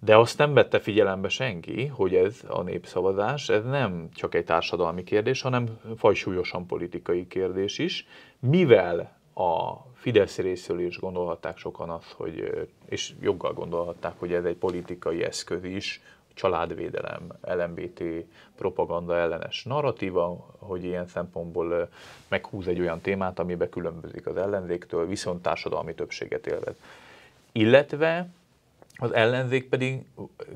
[0.00, 5.04] De azt nem vette figyelembe senki, hogy ez a népszavazás, ez nem csak egy társadalmi
[5.04, 8.06] kérdés, hanem fajsúlyosan politikai kérdés is,
[8.38, 14.56] mivel a Fidesz részről is gondolhatták sokan azt, hogy, és joggal gondolhatták, hogy ez egy
[14.56, 16.02] politikai eszköz is,
[16.34, 18.02] családvédelem, LMBT
[18.56, 21.88] propaganda ellenes narratíva, hogy ilyen szempontból
[22.28, 26.74] meghúz egy olyan témát, amiben különbözik az ellenzéktől, viszont társadalmi többséget élvez.
[27.52, 28.28] Illetve
[28.96, 30.04] az ellenzék pedig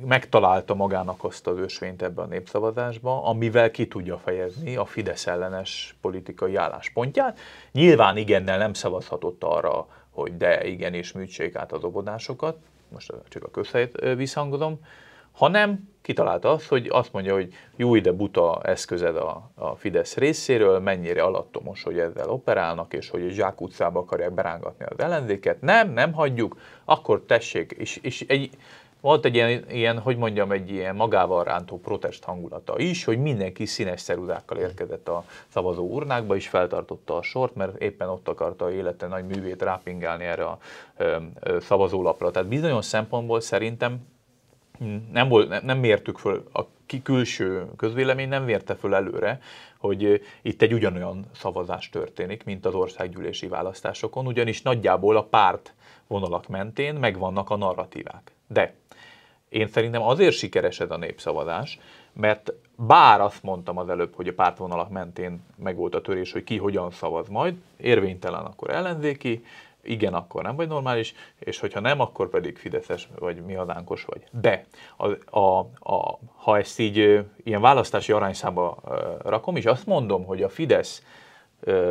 [0.07, 5.97] megtalálta magának azt az ösvényt ebben a népszavazásban, amivel ki tudja fejezni a Fidesz ellenes
[6.01, 7.39] politikai álláspontját.
[7.73, 12.57] Nyilván igennel nem szavazhatott arra, hogy de igenis műtsék át az obodásokat,
[12.89, 14.81] most csak a közhelyet visszhangozom,
[15.39, 20.79] hanem kitalálta azt, hogy azt mondja, hogy jó ide buta eszközed a, a Fidesz részéről,
[20.79, 25.61] mennyire alattomos, hogy ezzel operálnak, és hogy Zsák utcába akarják berángatni az ellenzéket.
[25.61, 27.73] Nem, nem hagyjuk, akkor tessék.
[27.73, 28.51] És, és egy,
[29.01, 33.67] volt egy ilyen, ilyen, hogy mondjam, egy ilyen magával rántó protest hangulata is, hogy mindenki
[33.67, 38.73] színes szerudákkal érkezett a szavazó urnákba, és feltartotta a sort, mert éppen ott akarta a
[38.73, 40.59] élete nagy művét rápingálni erre a
[40.97, 42.31] ö, ö, szavazólapra.
[42.31, 44.17] Tehát bizonyos szempontból szerintem
[45.13, 46.63] nem, volt, nem mértük föl, a
[47.03, 49.41] külső közvélemény nem vérte föl előre,
[49.79, 55.75] hogy itt egy ugyanolyan szavazás történik, mint az országgyűlési választásokon, ugyanis nagyjából a párt
[56.07, 58.33] vonalak mentén megvannak a narratívák.
[58.47, 58.75] De
[59.49, 61.79] én szerintem azért sikeres ez a népszavazás,
[62.13, 66.57] mert bár azt mondtam az előbb, hogy a pártvonalak mentén megvolt a törés, hogy ki
[66.57, 69.45] hogyan szavaz majd, érvénytelen akkor ellenzéki,
[69.89, 74.23] igen, akkor nem vagy normális, és hogyha nem, akkor pedig fideszes vagy mi hazánkos vagy.
[74.31, 74.65] De
[74.97, 78.79] a, a, a, ha ezt így ilyen választási arányszámba
[79.25, 81.03] rakom, és azt mondom, hogy a Fidesz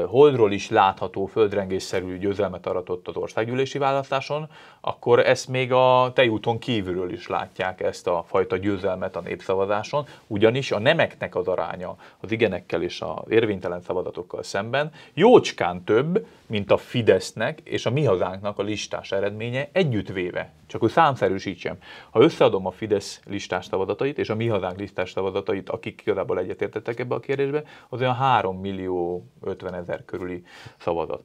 [0.06, 4.50] holdról is látható földrengésszerű győzelmet aratott az országgyűlési választáson,
[4.82, 10.72] akkor ezt még a tejúton kívülről is látják ezt a fajta győzelmet a népszavazáson, ugyanis
[10.72, 16.78] a nemeknek az aránya az igenekkel és az érvénytelen szavazatokkal szemben jócskán több, mint a
[16.78, 20.52] Fidesznek és a mi hazánknak a listás eredménye együttvéve.
[20.68, 21.78] Csak hogy számszerűsítsem.
[22.10, 27.00] Ha összeadom a Fidesz listás szavazatait és a mi hazánk listás szavazatait, akik igazából egyetértettek
[27.00, 29.26] ebbe a kérdésbe, az olyan 3 millió
[29.58, 30.44] 50 ezer körüli
[30.78, 31.24] szavazat.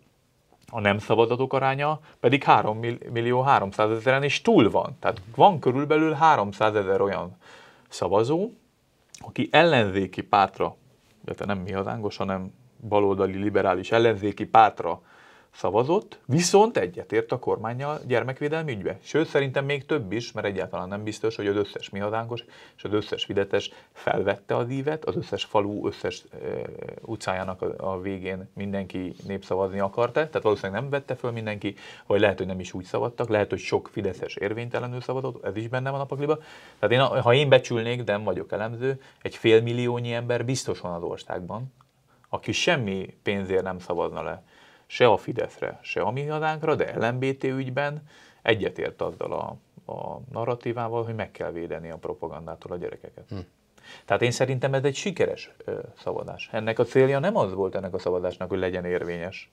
[0.70, 2.78] A nem szavazatok aránya pedig 3
[3.12, 4.96] millió 300 ezeren és túl van.
[5.00, 7.36] Tehát van körülbelül 300 ezer olyan
[7.88, 8.50] szavazó,
[9.18, 10.76] aki ellenzéki pártra,
[11.24, 12.52] illetve nem mi hazánkos, hanem
[12.88, 15.00] baloldali liberális ellenzéki pártra
[15.54, 18.98] szavazott, viszont egyetért a kormányjal gyermekvédelmi ügybe.
[19.02, 22.44] Sőt, szerintem még több is, mert egyáltalán nem biztos, hogy az összes mi hazánkos
[22.76, 26.36] és az összes fidetes felvette az ívet, az összes falu, összes e,
[27.00, 31.74] utcájának a, a végén mindenki népszavazni akarta, tehát valószínűleg nem vette föl mindenki,
[32.06, 35.68] vagy lehet, hogy nem is úgy szavaztak, lehet, hogy sok fideszes érvénytelenül szavazott, ez is
[35.68, 36.38] benne van a pakliba.
[36.78, 41.02] Tehát én, ha én becsülnék, de nem vagyok elemző, egy félmilliónyi ember biztos van az
[41.02, 41.72] országban,
[42.28, 44.42] aki semmi pénzért nem szavazna le
[44.92, 48.02] se a Fideszre, se a mi hazánkra, de LMBT ügyben
[48.42, 49.57] egyetért azzal a,
[49.92, 53.24] a narratívával, hogy meg kell védeni a propagandától a gyerekeket.
[53.28, 53.37] Hm.
[54.05, 56.48] Tehát én szerintem ez egy sikeres ö, szavazás.
[56.52, 59.50] Ennek a célja nem az volt ennek a szavazásnak, hogy legyen érvényes.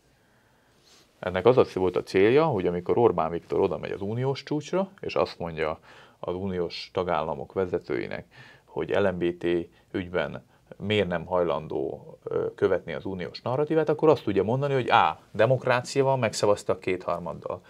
[1.19, 4.89] Ennek az az volt a célja, hogy amikor Orbán Viktor oda megy az uniós csúcsra,
[4.99, 5.79] és azt mondja
[6.19, 8.25] az uniós tagállamok vezetőinek,
[8.65, 9.45] hogy LMBT
[9.91, 10.45] ügyben
[10.77, 12.17] miért nem hajlandó
[12.55, 15.19] követni az uniós narratívát, akkor azt tudja mondani, hogy A.
[15.31, 17.61] Demokráciával megszavaztak kétharmaddal.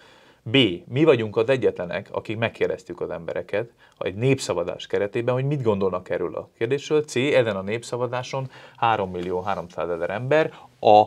[0.42, 0.56] B.
[0.86, 6.34] Mi vagyunk az egyetlenek, akik megkérdeztük az embereket egy népszavazás keretében, hogy mit gondolnak erről
[6.34, 7.02] a kérdésről.
[7.02, 7.16] C.
[7.16, 11.04] Ezen a népszavazáson 3 millió 300 ezer ember a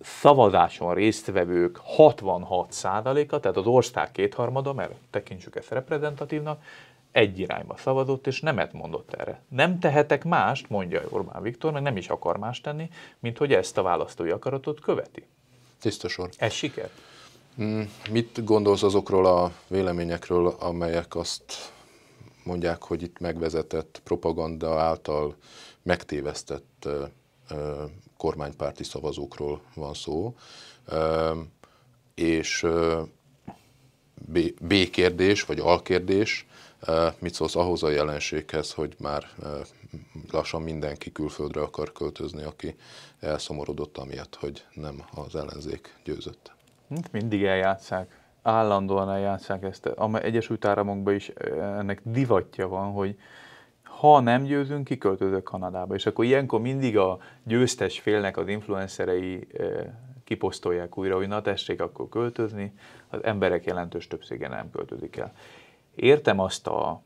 [0.00, 6.62] szavazáson résztvevők 66%-a, tehát az ország kétharmada, mert tekintsük ezt reprezentatívnak,
[7.16, 9.42] egy irányba szavazott, és nemet mondott erre.
[9.48, 13.78] Nem tehetek mást, mondja Orbán Viktor, meg nem is akar más tenni, mint hogy ezt
[13.78, 15.26] a választói akaratot követi.
[15.80, 16.28] Tiszta sor.
[16.36, 16.90] Ez siker?
[17.60, 21.72] Mm, mit gondolsz azokról a véleményekről, amelyek azt
[22.44, 25.36] mondják, hogy itt megvezetett propaganda által
[25.82, 26.88] megtévesztett
[28.16, 30.34] kormánypárti szavazókról van szó,
[32.14, 32.66] és
[34.60, 36.46] B kérdés, vagy alkérdés,
[37.18, 39.24] Mit szólsz ahhoz a jelenséghez, hogy már
[40.30, 42.76] lassan mindenki külföldre akar költözni, aki
[43.20, 46.52] elszomorodott amiatt, hogy nem az ellenzék győzött?
[47.12, 49.86] Mindig eljátszák, állandóan eljátszák ezt.
[49.86, 53.18] A Egyesült Államokban is ennek divatja van, hogy
[53.82, 55.94] ha nem győzünk, kiköltözök Kanadába.
[55.94, 59.46] És akkor ilyenkor mindig a győztes félnek az influencerei
[60.24, 62.72] kiposztolják újra, hogy na tessék akkor költözni,
[63.08, 65.32] az emberek jelentős többsége nem költözik el.
[65.96, 67.02] Értem azt a,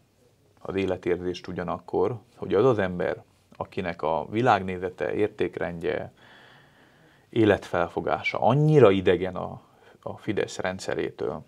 [0.58, 3.22] az életérzést ugyanakkor, hogy az az ember,
[3.56, 6.12] akinek a világnézete, értékrendje,
[7.28, 9.60] életfelfogása annyira idegen a,
[10.02, 11.44] a Fidesz rendszerétől,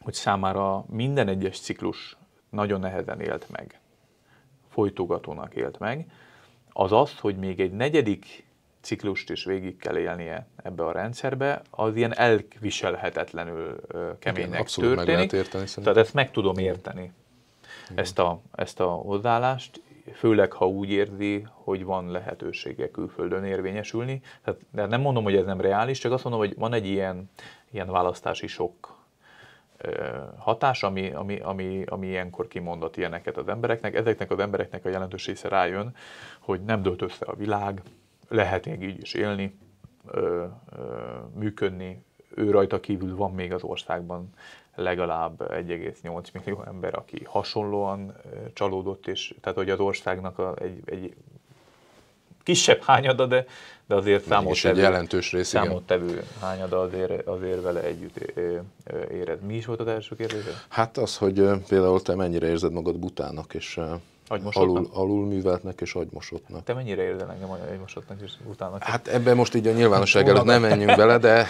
[0.00, 2.16] hogy számára minden egyes ciklus
[2.50, 3.80] nagyon nehezen élt meg,
[4.68, 6.10] folytogatónak élt meg,
[6.72, 8.46] az az, hogy még egy negyedik
[8.82, 13.80] ciklust is végig kell élnie ebbe a rendszerbe, az ilyen elviselhetetlenül
[14.18, 14.96] keménynek Igen, történik.
[14.96, 17.12] Meg lehet érteni, Tehát ezt meg tudom érteni,
[17.94, 19.80] ezt a, ezt a hozzáállást,
[20.14, 24.20] főleg ha úgy érzi, hogy van lehetősége külföldön érvényesülni.
[24.44, 27.30] Tehát, de nem mondom, hogy ez nem reális, csak azt mondom, hogy van egy ilyen,
[27.70, 29.00] ilyen választási sok
[30.38, 33.94] hatás, ami, ami, ami, ami ilyenkor kimondott ilyeneket az embereknek.
[33.94, 35.96] Ezeknek az embereknek a jelentős része rájön,
[36.38, 37.82] hogy nem dölt össze a világ,
[38.32, 39.58] lehet még így is élni,
[40.06, 40.44] ö,
[40.76, 40.84] ö,
[41.34, 42.04] működni.
[42.34, 44.30] Ő rajta kívül van még az országban
[44.74, 48.14] legalább 1,8 millió ember, aki hasonlóan
[48.52, 51.14] csalódott, és tehát hogy az országnak a, egy, egy
[52.42, 53.46] kisebb hányada, de,
[53.86, 58.32] de azért számottevő, egy jelentős rész, számottevő hányada azért, azért vele együtt
[59.10, 59.38] érez.
[59.46, 60.42] Mi is volt az első kérdés?
[60.68, 63.80] Hát az, hogy például te mennyire érzed magad butának, és
[64.52, 66.64] alul, alul műveltnek és agymosottnak.
[66.64, 68.76] Te mennyire érzel engem agymosottnak és utána?
[68.80, 71.46] Hát ebben most így a nyilvánosság előtt nem menjünk bele, de...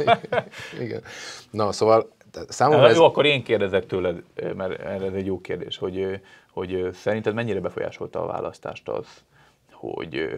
[0.84, 1.02] Igen.
[1.50, 2.08] Na, szóval
[2.48, 2.96] számomra ez...
[2.96, 4.22] Jó, akkor én kérdezek tőled,
[4.56, 6.20] mert ez egy jó kérdés, hogy,
[6.52, 9.06] hogy szerinted mennyire befolyásolta a választást az,
[9.72, 10.28] hogy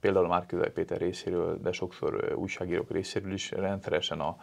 [0.00, 4.36] például Márkizaj Péter részéről, de sokszor újságírók részéről is rendszeresen a,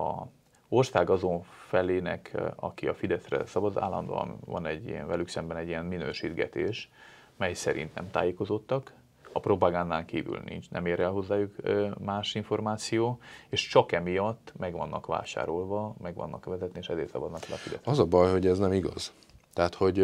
[0.00, 0.26] a
[0.72, 5.84] ország azon felének, aki a Fideszre szavaz, állandóan van egy ilyen, velük szemben egy ilyen
[5.84, 6.90] minősítgetés,
[7.36, 8.92] mely szerint nem tájékozottak,
[9.32, 11.54] a propagandán kívül nincs, nem ér el hozzájuk
[11.98, 17.54] más információ, és csak emiatt meg vannak vásárolva, meg vannak vezetni, és ezért szavaznak le
[17.54, 17.80] a Fidesz.
[17.84, 19.12] Az a baj, hogy ez nem igaz.
[19.52, 19.98] Tehát, hogy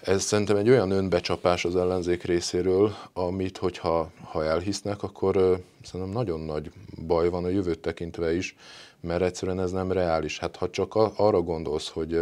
[0.00, 6.40] ez szerintem egy olyan önbecsapás az ellenzék részéről, amit, hogyha ha elhisznek, akkor szerintem nagyon
[6.40, 6.72] nagy
[7.06, 8.56] baj van a jövőt tekintve is,
[9.00, 10.38] mert egyszerűen ez nem reális.
[10.38, 12.14] Hát ha csak arra gondolsz, hogy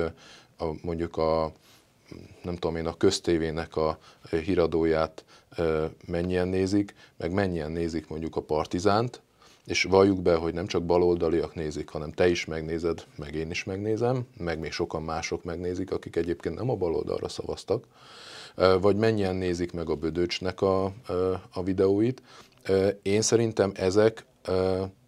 [0.58, 1.52] a, mondjuk a
[2.42, 3.98] nem tudom én, a köztévének a
[4.30, 5.24] híradóját
[6.06, 9.20] mennyien nézik, meg mennyien nézik mondjuk a partizánt,
[9.66, 13.64] és valljuk be, hogy nem csak baloldaliak nézik, hanem te is megnézed, meg én is
[13.64, 17.84] megnézem, meg még sokan mások megnézik, akik egyébként nem a baloldalra szavaztak,
[18.80, 20.84] vagy mennyien nézik meg a Bödöcsnek a,
[21.50, 22.22] a videóit.
[23.02, 24.26] Én szerintem ezek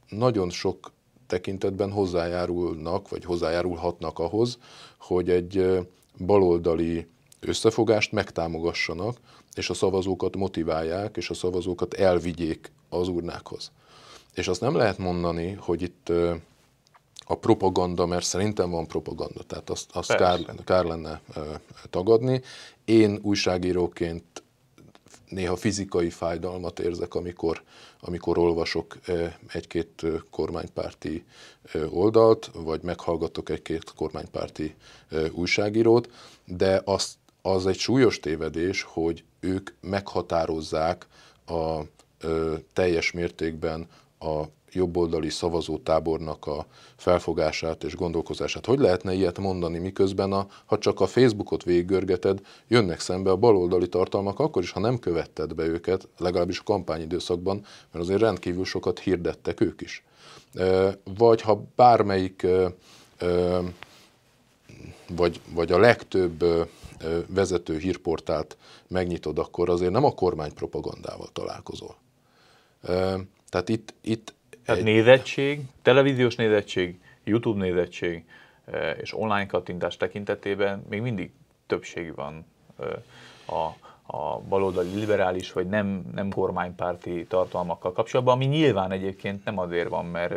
[0.09, 0.93] nagyon sok
[1.31, 4.59] tekintetben hozzájárulnak, vagy hozzájárulhatnak ahhoz,
[4.99, 5.78] hogy egy
[6.18, 7.07] baloldali
[7.41, 9.16] összefogást megtámogassanak,
[9.55, 13.70] és a szavazókat motiválják, és a szavazókat elvigyék az urnákhoz.
[14.35, 16.12] És azt nem lehet mondani, hogy itt
[17.26, 21.20] a propaganda, mert szerintem van propaganda, tehát azt, azt kár, kár lenne
[21.91, 22.43] tagadni.
[22.85, 24.24] Én újságíróként
[25.28, 27.62] néha fizikai fájdalmat érzek, amikor,
[28.01, 28.99] amikor olvasok
[29.53, 31.25] egy-két kormánypárti
[31.91, 34.75] oldalt, vagy meghallgatok egy-két kormánypárti
[35.33, 36.11] újságírót,
[36.45, 41.07] de az, az egy súlyos tévedés, hogy ők meghatározzák
[41.47, 41.81] a
[42.73, 43.89] teljes mértékben
[44.19, 46.66] a jobboldali szavazótábornak a
[46.97, 48.66] felfogását és gondolkozását.
[48.66, 53.89] Hogy lehetne ilyet mondani, miközben a, ha csak a Facebookot végiggörgeted, jönnek szembe a baloldali
[53.89, 58.99] tartalmak, akkor is, ha nem követted be őket, legalábbis a kampányidőszakban, mert azért rendkívül sokat
[58.99, 60.05] hirdettek ők is.
[61.16, 62.47] Vagy ha bármelyik,
[65.09, 66.45] vagy, vagy a legtöbb
[67.27, 68.57] vezető hírportált
[68.89, 71.97] megnyitod, akkor azért nem a kormány propagandával találkozol.
[73.49, 74.35] Tehát itt, itt
[74.71, 74.95] tehát egy...
[74.95, 78.25] nézettség, televíziós nézettség, YouTube nézettség
[79.01, 81.31] és online kattintás tekintetében még mindig
[81.66, 82.47] többség van
[83.47, 83.64] a,
[84.16, 90.05] a baloldali liberális vagy nem, nem kormánypárti tartalmakkal kapcsolatban, ami nyilván egyébként nem azért van,
[90.05, 90.35] mert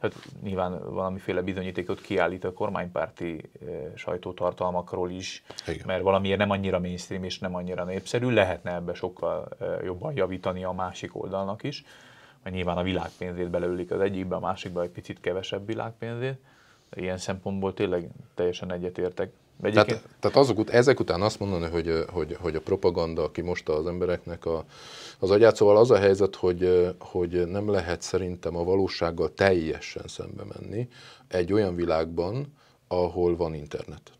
[0.00, 3.50] hát nyilván valamiféle bizonyítékot kiállít a kormánypárti
[3.94, 5.86] sajtótartalmakról is, Igen.
[5.86, 9.48] mert valamiért nem annyira mainstream és nem annyira népszerű, lehetne ebbe sokkal
[9.84, 11.84] jobban javítani a másik oldalnak is
[12.44, 16.38] mert nyilván a világpénzét beleülik az egyikbe, a másikba egy picit kevesebb világpénzét.
[16.94, 19.32] Ilyen szempontból tényleg teljesen egyetértek.
[19.62, 19.86] Egyébként...
[19.86, 23.86] Tehát, tehát azok ut- ezek után azt mondani, hogy, hogy, hogy a propaganda kimosta az
[23.86, 24.64] embereknek a,
[25.18, 30.42] az agyát, szóval az a helyzet, hogy, hogy nem lehet szerintem a valósággal teljesen szembe
[30.58, 30.88] menni
[31.28, 32.52] egy olyan világban,
[32.88, 34.12] ahol van internet.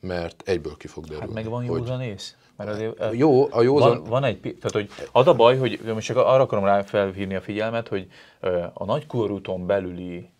[0.00, 1.24] Mert egyből ki fog derülni.
[1.26, 2.36] Hát meg van józanész.
[2.58, 3.90] Mert azért, jó, a józan...
[3.90, 7.34] Van, van egy, tehát hogy az a baj, hogy most csak arra akarom rá felhívni
[7.34, 8.06] a figyelmet, hogy
[8.72, 10.30] a nagykorúton belüli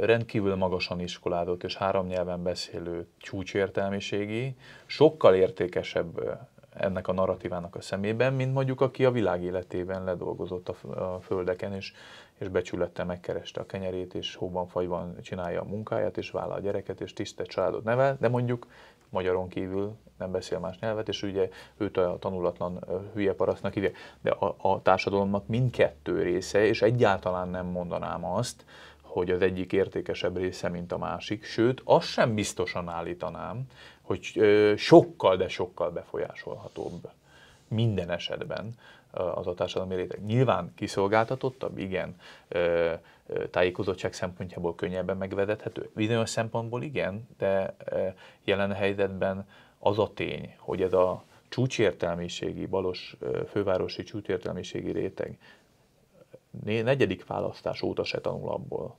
[0.00, 6.38] rendkívül magasan iskolázott és három nyelven beszélő csúcsértelmiségi sokkal értékesebb
[6.74, 11.92] ennek a narratívának a szemében, mint mondjuk aki a világ életében ledolgozott a földeken, és,
[12.38, 17.00] és becsülettel megkereste a kenyerét, és hóban fagyban csinálja a munkáját, és vállal a gyereket,
[17.00, 18.66] és tisztelt családot nevel, de mondjuk
[19.16, 23.90] magyaron kívül nem beszél más nyelvet, és ugye őt a tanulatlan hülye parasztnak hívja.
[24.20, 28.64] De a, a társadalomnak mindkettő része, és egyáltalán nem mondanám azt,
[29.02, 33.62] hogy az egyik értékesebb része, mint a másik, sőt, azt sem biztosan állítanám,
[34.02, 34.40] hogy
[34.76, 37.08] sokkal, de sokkal befolyásolhatóbb
[37.68, 38.74] minden esetben
[39.16, 40.24] az a társadalmi réteg.
[40.24, 42.16] Nyilván kiszolgáltatottabb, igen,
[43.50, 45.90] tájékozottság szempontjából könnyebben megvedethető.
[45.94, 47.76] Bizonyos szempontból igen, de
[48.44, 49.48] jelen helyzetben
[49.78, 53.16] az a tény, hogy ez a csúcsértelmiségi, balos
[53.48, 55.38] fővárosi csúcsértelmiségi réteg
[56.64, 58.96] negyedik választás óta se tanul abból,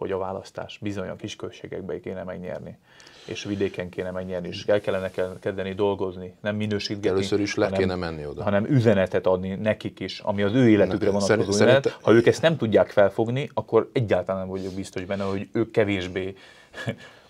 [0.00, 2.78] hogy a választás bizony a kisközségekbe kéne megnyerni,
[3.24, 7.08] és vidéken kéne megnyerni, és el kellene kezdeni dolgozni, nem minősítgetni.
[7.08, 8.42] Először is le hanem, kéne menni oda.
[8.42, 11.98] Hanem üzenetet adni nekik is, ami az ő életükre vonatkozó üzenet.
[12.02, 16.34] Ha ők ezt nem tudják felfogni, akkor egyáltalán nem vagyok biztos benne, hogy ők kevésbé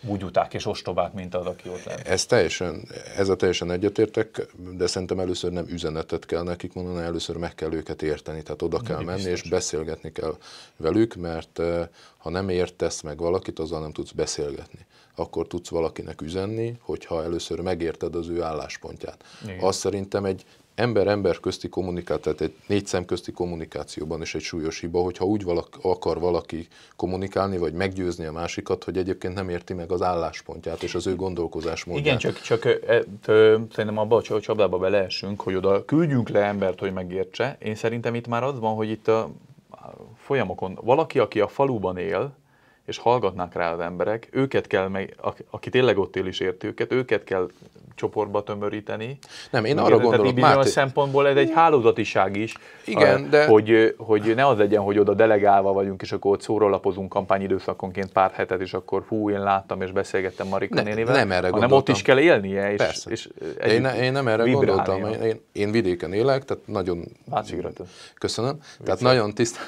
[0.01, 2.09] bugyuták és ostobák, mint az, aki ott lehet.
[2.09, 4.47] Ez teljesen, ez a teljesen egyetértek,
[4.77, 8.79] de szerintem először nem üzenetet kell nekik mondani, először meg kell őket érteni, tehát oda
[8.79, 9.43] kell menni, biztos.
[9.43, 10.37] és beszélgetni kell
[10.77, 14.87] velük, mert eh, ha nem értesz meg valakit, azzal nem tudsz beszélgetni.
[15.15, 19.25] Akkor tudsz valakinek üzenni, hogyha először megérted az ő álláspontját.
[19.43, 19.61] Igen.
[19.61, 20.45] Az szerintem egy
[20.81, 25.45] ember-ember közti kommunikáció, tehát egy négy szem közti kommunikációban is egy súlyos hiba, hogyha úgy
[25.45, 30.83] valaki, akar valaki kommunikálni, vagy meggyőzni a másikat, hogy egyébként nem érti meg az álláspontját
[30.83, 32.05] és az ő gondolkozásmódját.
[32.05, 33.03] Igen, csak, csak e, e,
[33.73, 37.57] szerintem abba a csapdába beleesünk, hogy oda küldjünk le embert, hogy megértse.
[37.63, 39.31] Én szerintem itt már az van, hogy itt a
[40.17, 42.39] folyamokon valaki, aki a faluban él,
[42.85, 45.17] és hallgatnak rá az emberek, őket kell, meg,
[45.51, 47.51] aki tényleg ott él is érti őket, őket kell
[48.01, 49.19] csoportba tömöríteni.
[49.51, 50.69] Nem, én arra gondolok, Tehát Máté...
[50.69, 53.47] szempontból ez egy hálózatiság is, Igen, a, de...
[53.47, 58.31] hogy, hogy ne az legyen, hogy oda delegálva vagyunk, és akkor ott szórólapozunk kampányidőszakonként pár
[58.31, 61.89] hetet, és akkor hú, én láttam és beszélgettem Marika ne, nénivel, nem erre hanem ott
[61.89, 63.11] is kell élnie, és, Persze.
[63.11, 63.29] és
[63.67, 67.05] én, én nem erre gondoltam, én, én vidéken élek, tehát nagyon...
[68.19, 68.59] Köszönöm.
[68.85, 69.59] Tehát nagyon tiszt,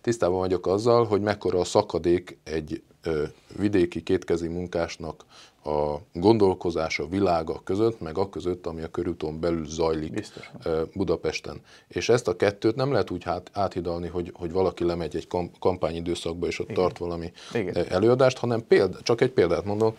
[0.00, 3.22] tisztában vagyok azzal, hogy mekkora a szakadék egy ö,
[3.58, 5.24] vidéki kétkezi munkásnak
[5.68, 10.50] a gondolkozása, világa között, meg a között, ami a körúton belül zajlik Biztos.
[10.94, 11.60] Budapesten.
[11.88, 15.58] És ezt a kettőt nem lehet úgy hát, áthidalni, hogy, hogy valaki lemegy egy kam-
[15.58, 16.82] kampányidőszakba, és ott Igen.
[16.82, 17.86] tart valami Igen.
[17.88, 19.96] előadást, hanem példa, csak egy példát mondok,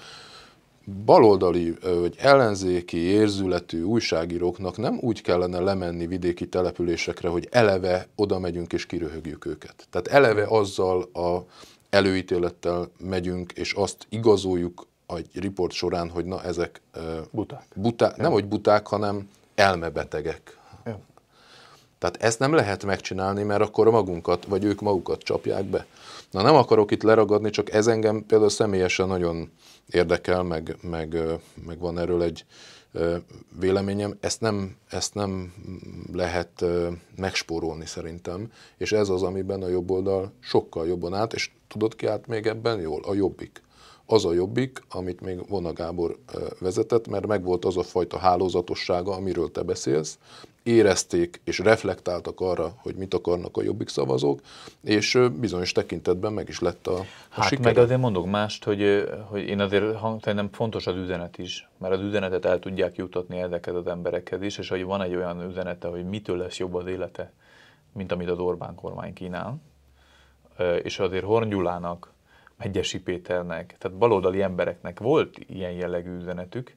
[1.05, 8.73] baloldali vagy ellenzéki érzületű újságíróknak nem úgy kellene lemenni vidéki településekre, hogy eleve oda megyünk
[8.73, 9.87] és kiröhögjük őket.
[9.89, 11.45] Tehát eleve azzal a
[11.89, 14.87] előítélettel megyünk, és azt igazoljuk
[15.17, 16.81] egy riport során, hogy na ezek
[17.31, 17.65] buták.
[17.75, 20.57] buták nem hogy buták, hanem elmebetegek.
[20.85, 20.99] Ja.
[21.97, 25.85] Tehát ezt nem lehet megcsinálni, mert akkor magunkat, vagy ők magukat csapják be.
[26.31, 29.51] Na nem akarok itt leragadni, csak ez engem például személyesen nagyon
[29.89, 31.17] érdekel, meg, meg,
[31.65, 32.45] meg van erről egy
[33.59, 35.53] véleményem, ezt nem, ezt nem
[36.13, 36.65] lehet
[37.15, 42.05] megspórolni szerintem, és ez az, amiben a jobb oldal sokkal jobban át, és tudod ki
[42.05, 43.01] át még ebben jól?
[43.03, 43.61] A jobbik
[44.11, 46.17] az a jobbik, amit még Vona Gábor
[46.59, 50.17] vezetett, mert megvolt az a fajta hálózatossága, amiről te beszélsz,
[50.63, 54.39] érezték és reflektáltak arra, hogy mit akarnak a jobbik szavazók,
[54.83, 57.67] és bizonyos tekintetben meg is lett a, a hát sikere.
[57.69, 62.01] meg azért mondok mást, hogy, hogy én azért szerintem fontos az üzenet is, mert az
[62.01, 66.05] üzenetet el tudják jutatni ezeket az emberekhez is, és hogy van egy olyan üzenete, hogy
[66.05, 67.31] mitől lesz jobb az élete,
[67.91, 69.57] mint amit az Orbán kormány kínál,
[70.83, 72.11] és azért Horn Gyulának,
[72.59, 76.75] Megyesi Péternek, tehát baloldali embereknek volt ilyen jellegű üzenetük,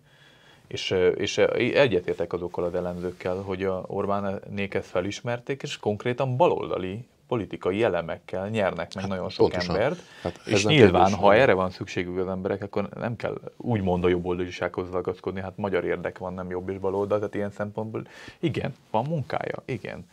[0.66, 7.82] és, és egyetértek azokkal az elemzőkkel, hogy a Orbánék ezt felismerték, és konkrétan baloldali politikai
[7.82, 9.74] elemekkel nyernek meg hát, nagyon sok pontosan.
[9.74, 14.08] embert, hát és nyilván, ha erre van szükségük az emberek, akkor nem kell úgymond a
[14.08, 18.06] jobb oldalisághoz ragaszkodni, hát magyar érdek van, nem jobb és baloldal, tehát ilyen szempontból
[18.38, 20.06] igen, van munkája, igen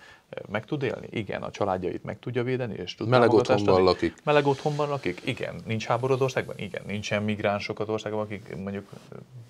[0.49, 1.07] meg tud élni?
[1.09, 1.43] Igen.
[1.43, 2.73] A családjait meg tudja védeni?
[2.73, 3.85] És tud Meleg otthonban adni?
[3.85, 4.13] lakik?
[4.23, 5.21] Meleg otthonban lakik?
[5.25, 5.55] Igen.
[5.65, 6.55] Nincs háború az országban?
[6.57, 6.81] Igen.
[6.87, 8.89] Nincsen migránsok az országban, akik mondjuk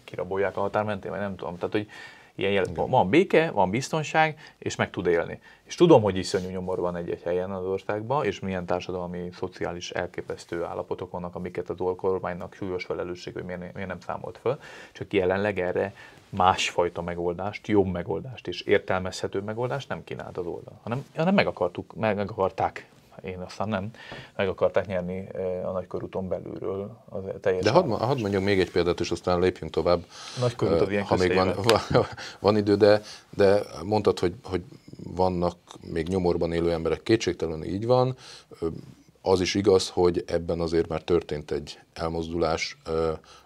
[0.04, 1.56] kirabolják a határ mentén, vagy nem tudom.
[1.58, 1.88] Tehát, hogy
[2.36, 5.40] ilyen jel- van béke, van biztonság, és meg tud élni.
[5.64, 10.64] És tudom, hogy iszonyú nyomor van egy-egy helyen az országban, és milyen társadalmi, szociális elképesztő
[10.64, 14.60] állapotok vannak, amiket az kormánynak súlyos felelősség, hogy miért, miért nem számolt föl.
[14.92, 15.94] Csak jelenleg erre
[16.30, 21.96] másfajta megoldást, jobb megoldást és értelmezhető megoldást nem kínált az oldal, hanem, hanem meg, akartuk,
[21.96, 22.90] meg, meg akarták.
[23.24, 23.92] Én aztán nem,
[24.36, 25.28] meg akarták nyerni
[25.64, 29.72] a nagykörúton belülről az teljes De hadd, hadd mondjam még egy példát, és aztán lépjünk
[29.72, 30.06] tovább.
[30.40, 32.06] Nagykörút uh, ha még van, van,
[32.40, 34.64] van idő, de, de mondtad, hogy, hogy
[35.04, 38.16] vannak még nyomorban élő emberek, kétségtelenül így van.
[39.22, 42.78] Az is igaz, hogy ebben azért már történt egy elmozdulás,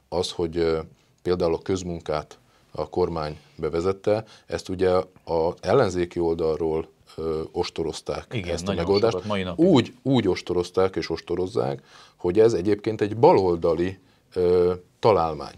[0.09, 0.77] az, hogy
[1.21, 2.37] például a közmunkát
[2.75, 4.89] a kormány bevezette, ezt ugye
[5.23, 9.25] az ellenzéki oldalról ö, ostorozták Igen, ezt a megoldást.
[9.25, 11.83] Mai úgy, úgy ostorozták és ostorozzák,
[12.15, 13.99] hogy ez egyébként egy baloldali
[14.33, 15.55] ö, találmány.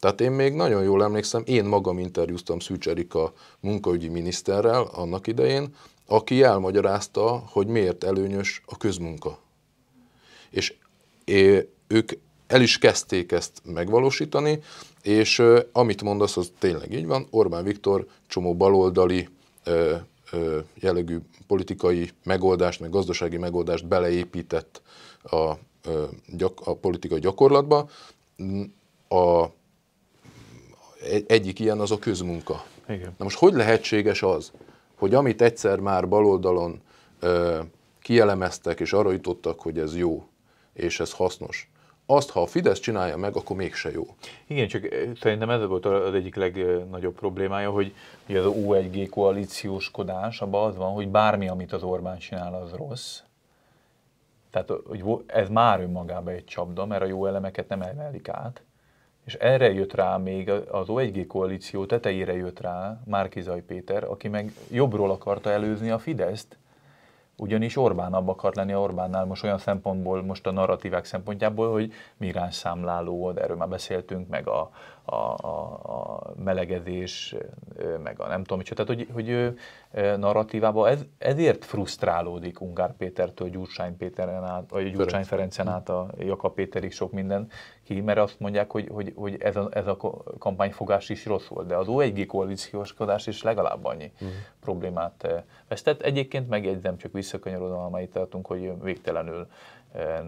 [0.00, 5.74] Tehát én még nagyon jól emlékszem, én magam interjúztam Szűcs Erika munkaügyi miniszterrel annak idején,
[6.06, 9.38] aki elmagyarázta, hogy miért előnyös a közmunka.
[10.50, 10.74] És
[11.86, 12.12] ők
[12.46, 14.60] el is kezdték ezt megvalósítani,
[15.08, 15.42] és
[15.72, 17.26] amit mondasz, az tényleg így van.
[17.30, 19.28] Orbán Viktor csomó baloldali
[20.74, 24.82] jellegű politikai megoldást, meg gazdasági megoldást beleépített
[25.22, 25.54] a, uh,
[26.26, 27.88] gyak, a politikai gyakorlatba.
[29.08, 29.44] A,
[31.10, 32.64] egy, egyik ilyen az a közmunka.
[32.88, 33.14] Igen.
[33.18, 34.52] Na most hogy lehetséges az,
[34.94, 36.80] hogy amit egyszer már baloldalon
[37.22, 37.58] uh,
[38.00, 40.28] kielemeztek és arra jutottak, hogy ez jó,
[40.72, 41.70] és ez hasznos,
[42.10, 44.06] azt, ha a Fidesz csinálja meg, akkor mégse jó.
[44.46, 47.94] Igen, csak eh, szerintem ez volt az egyik legnagyobb problémája, hogy
[48.28, 53.20] az U1G koalícióskodás, abban az van, hogy bármi, amit az Orbán csinál, az rossz.
[54.50, 58.62] Tehát hogy ez már önmagában egy csapda, mert a jó elemeket nem emelik át.
[59.24, 64.52] És erre jött rá még az O1G koalíció tetejére jött rá Márkizaj Péter, aki meg
[64.70, 66.56] jobbról akarta előzni a Fideszt,
[67.38, 72.54] ugyanis Orbán abba akart lenni Orbánnál most olyan szempontból, most a narratívák szempontjából, hogy migráns
[72.54, 74.70] számláló, erről már beszéltünk, meg a,
[75.08, 75.34] a,
[75.82, 77.34] a, melegezés,
[78.02, 79.54] meg a nem tudom micsoda, tehát hogy, hogy
[80.18, 86.54] narratívában ez, ezért frusztrálódik Ungár Pétertől, Gyurcsány Péteren át, vagy Gyurcsány Ferencen át a Jakab
[86.54, 87.50] Péterig sok minden
[87.84, 89.96] ki, mert azt mondják, hogy, hogy, hogy ez, a, ez a
[90.38, 94.28] kampányfogás is rossz volt, de az O1G koalícióskodás is legalább annyi uh-huh.
[94.60, 96.02] problémát vesztett.
[96.02, 99.46] Egyébként megjegyzem, csak visszakanyarodom, amelyet tartunk, hogy végtelenül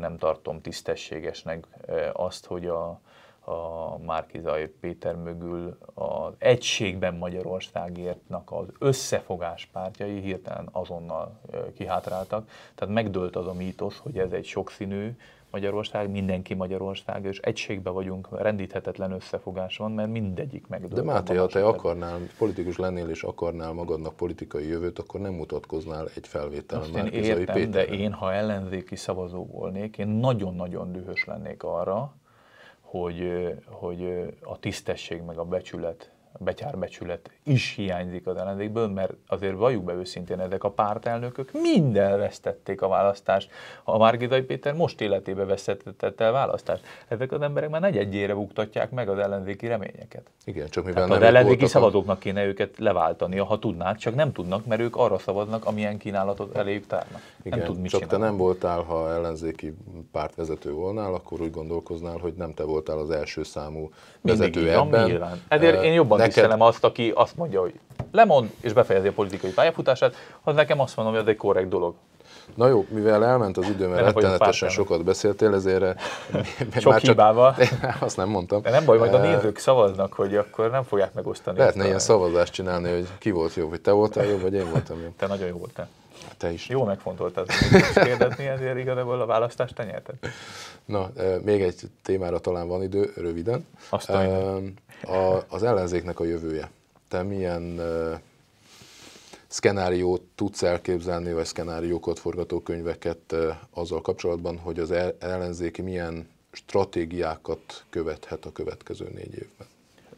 [0.01, 1.67] nem tartom tisztességesnek
[2.13, 3.01] azt, hogy a,
[3.51, 11.41] a Márkizai Péter mögül az Egységben Magyarországértnak az összefogás pártjai hirtelen azonnal
[11.75, 12.49] kihátráltak.
[12.75, 15.17] Tehát megdőlt az a mítosz, hogy ez egy sokszínű
[15.51, 20.95] Magyarország, mindenki Magyarország, és egységben vagyunk, rendíthetetlen összefogás van, mert mindegyik megdőlt.
[20.95, 26.09] De Máté, ha te akarnál, politikus lennél és akarnál magadnak politikai jövőt, akkor nem mutatkoznál
[26.15, 31.63] egy felvételen Azt én értem, de én, ha ellenzéki szavazó volnék, én nagyon-nagyon dühös lennék
[31.63, 32.15] arra,
[32.91, 39.85] hogy, hogy a tisztesség meg a becsület betyárbecsület is hiányzik az ellenzékből, mert azért valljuk
[39.85, 43.51] be őszintén, ezek a pártelnökök minden vesztették a választást.
[43.85, 46.83] A Márgizai Péter most életébe vesztette el választást.
[47.09, 50.23] Ezek az emberek már negyedjére buktatják meg az ellenzéki reményeket.
[50.45, 54.33] Igen, csak mivel Tehát nem az ellenzéki szavazóknak kéne őket leváltani, ha tudnák, csak nem
[54.33, 57.21] tudnak, mert ők arra szavaznak, amilyen kínálatot eléjük tárnak.
[57.43, 58.23] Igen, nem tud mit csak csinálni.
[58.25, 59.75] te nem voltál, ha ellenzéki
[60.13, 65.07] pártvezető volnál, akkor úgy gondolkoznál, hogy nem te voltál az első számú vezető Mindig, ebben.
[65.07, 65.41] Nyilván.
[65.49, 66.35] Ezért én jobban neked...
[66.35, 67.75] tisztelem azt, aki azt mondja, hogy
[68.13, 71.95] lemond és befejezi a politikai pályafutását, az nekem azt mondom, hogy ez egy korrekt dolog.
[72.55, 75.83] Na jó, mivel elment az idő, mert rettenetesen sokat beszéltél, ezért...
[76.61, 77.57] Sok már csak, hibával.
[78.01, 78.63] Azt nem mondtam.
[78.63, 81.59] De nem baj, majd a nézők szavaznak, hogy akkor nem fogják megosztani.
[81.59, 85.01] Lehetne ilyen szavazást csinálni, hogy ki volt jobb, hogy te voltál jobb, vagy én voltam
[85.01, 85.17] jobb.
[85.17, 85.89] Te nagyon jó voltál.
[86.37, 86.69] Te is.
[86.69, 87.47] Jó megfontoltad
[87.95, 90.15] kérdezni, ezért igazából a választást te nyerted.
[90.85, 91.11] Na,
[91.45, 93.67] még egy témára talán van idő, röviden.
[93.89, 94.11] Azt
[95.03, 96.71] a, az ellenzéknek a jövője.
[97.09, 98.19] Te milyen uh,
[99.47, 108.45] szkenáriót tudsz elképzelni, vagy szkenáriókat, forgatókönyveket uh, azzal kapcsolatban, hogy az ellenzéki milyen stratégiákat követhet
[108.45, 109.67] a következő négy évben?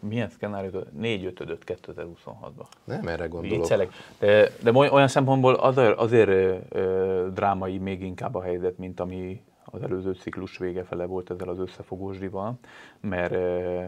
[0.00, 0.92] Milyen szkenáriót?
[0.92, 2.66] 4 5 2026-ban.
[2.84, 3.58] Nem, erre gondolok.
[3.58, 3.92] Viccelek.
[4.18, 6.28] De, de olyan szempontból azért, azért
[6.68, 11.48] ö, drámai még inkább a helyzet, mint ami az előző ciklus vége fele volt ezzel
[11.48, 12.58] az összefogósdival,
[13.00, 13.84] mert ö,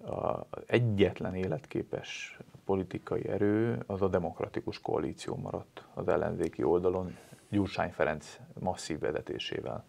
[0.00, 7.16] az egyetlen életképes politikai erő az a demokratikus koalíció maradt az ellenzéki oldalon,
[7.50, 9.84] Gyurcsány Ferenc masszív vezetésével.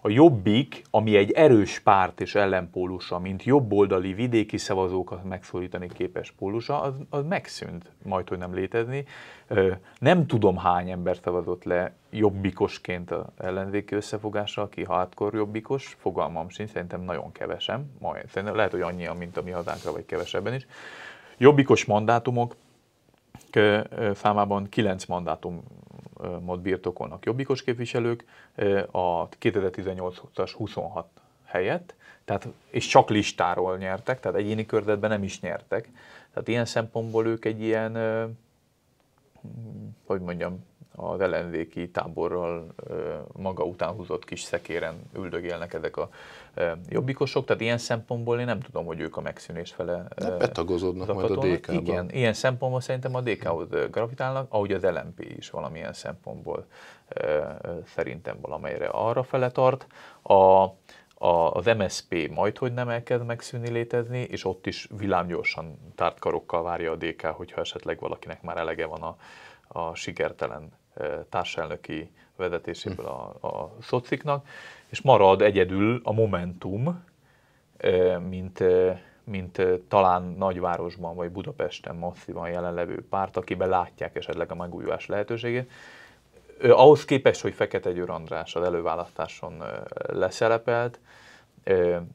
[0.00, 6.80] A Jobbik, ami egy erős párt és ellenpólusa, mint jobboldali vidéki szavazókat megszólítani képes pólusa,
[6.80, 9.04] az, az megszűnt, majd hogy nem létezni.
[9.98, 16.70] Nem tudom hány ember szavazott le jobbikosként az ellenzéki összefogásra, aki hardcore jobbikos, fogalmam sincs,
[16.70, 20.66] szerintem nagyon kevesen, majd, szerintem lehet, hogy annyian, mint a mi hazánkra, vagy kevesebben is.
[21.38, 22.56] Jobbikos mandátumok
[24.14, 25.04] számában 9
[26.18, 28.24] mandátumot birtokolnak jobbikos képviselők,
[28.90, 31.06] a 2018-as 26
[31.44, 31.94] helyett,
[32.24, 35.88] tehát, és csak listáról nyertek, tehát egyéni körzetben nem is nyertek.
[36.32, 37.92] Tehát ilyen szempontból ők egy ilyen,
[40.06, 40.64] hogy mondjam,
[40.96, 42.74] az ellenzéki táborral
[43.32, 46.08] maga után húzott kis szekéren üldögélnek ezek a
[46.88, 50.06] jobbikosok, tehát ilyen szempontból én nem tudom, hogy ők a megszűnés fele
[50.38, 55.50] betagozódnak majd a dk Igen, ilyen szempontból szerintem a DK-hoz gravitálnak, ahogy az LMP is
[55.50, 56.66] valamilyen szempontból
[57.94, 59.86] szerintem valamelyre arra fele tart.
[60.22, 60.32] A,
[61.18, 66.62] a, az MSP majd, hogy nem elkezd megszűnni létezni, és ott is villámgyorsan tárt karokkal
[66.62, 69.16] várja a DK, hogyha esetleg valakinek már elege van a,
[69.68, 70.72] a sikertelen
[71.28, 74.46] társelnöki vezetéséből a, a szociknak,
[74.88, 77.04] és marad egyedül a Momentum,
[78.28, 78.62] mint,
[79.24, 85.70] mint talán nagyvárosban vagy Budapesten masszívan jelenlevő párt, akiben látják esetleg a megújulás lehetőségét.
[86.62, 89.62] Ahhoz képest, hogy Fekete Győr András az előválasztáson
[90.06, 91.00] leszerepelt,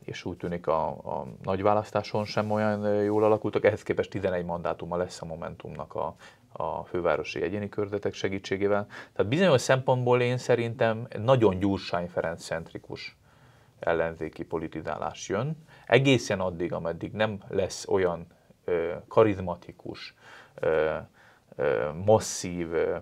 [0.05, 5.21] és úgy tűnik a, a nagyválasztáson sem olyan jól alakultak, ehhez képest 11 mandátuma lesz
[5.21, 6.15] a Momentumnak a,
[6.62, 8.88] a fővárosi egyéni körzetek segítségével.
[9.14, 13.18] Tehát bizonyos szempontból én szerintem nagyon Gyursány Ferenc centrikus
[13.80, 15.57] ellenzéki politizálás jön.
[15.86, 18.28] Egészen addig, ameddig nem lesz olyan
[18.66, 20.14] ö, karizmatikus,
[20.55, 20.95] ö,
[21.55, 22.97] ö, masszív, ö,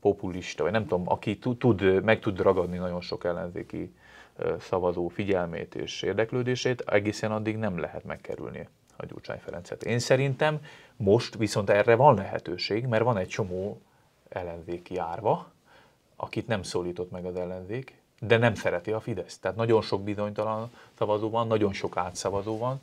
[0.00, 3.94] populista, vagy nem tudom, aki tud, meg tud ragadni nagyon sok ellenzéki
[4.58, 9.84] szavazó figyelmét és érdeklődését, egészen addig nem lehet megkerülni a Gyurcsány Ferencet.
[9.84, 10.60] Én szerintem
[10.96, 13.80] most viszont erre van lehetőség, mert van egy csomó
[14.28, 15.52] ellenzéki árva,
[16.16, 19.38] akit nem szólított meg az ellenzék, de nem szereti a Fidesz.
[19.38, 22.80] Tehát nagyon sok bizonytalan szavazó van, nagyon sok átszavazó van.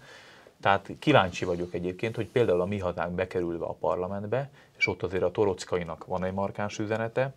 [0.62, 5.24] Tehát kíváncsi vagyok egyébként, hogy például a mi hazánk bekerülve a parlamentbe, és ott azért
[5.24, 7.34] a Torockainak van egy markáns üzenete,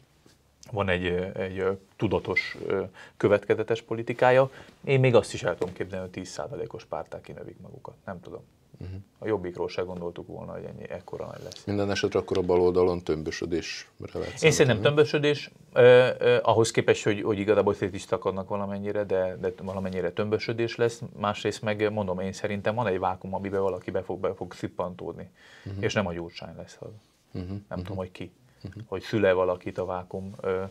[0.73, 2.57] van egy, egy tudatos,
[3.17, 4.51] következetes politikája.
[4.85, 7.95] Én még azt is el tudom képzelni, hogy 10%-os párták kinövik magukat.
[8.05, 8.43] Nem tudom.
[8.79, 8.99] Uh-huh.
[9.19, 11.65] A jobbikról se gondoltuk volna, hogy ennyi ekkora nagy lesz.
[11.65, 17.05] Minden esetre akkor a bal oldalon tömbösödésre lehet Én szerintem tömbösödés, eh, eh, ahhoz képest,
[17.05, 21.03] hogy, hogy igazából szét is takadnak valamennyire, de, de valamennyire tömbösödés lesz.
[21.17, 25.31] Másrészt meg mondom, én szerintem van egy vákum, amiben valaki be fog, be fog szippantódni.
[25.65, 25.83] Uh-huh.
[25.83, 26.89] És nem a gyurcsány lesz az.
[27.33, 27.51] Uh-huh.
[27.51, 27.83] Nem uh-huh.
[27.83, 28.33] tudom, hogy ki.
[28.65, 28.83] Uh-huh.
[28.87, 30.35] Hogy szüle valakit a vákum.
[30.43, 30.69] Eh,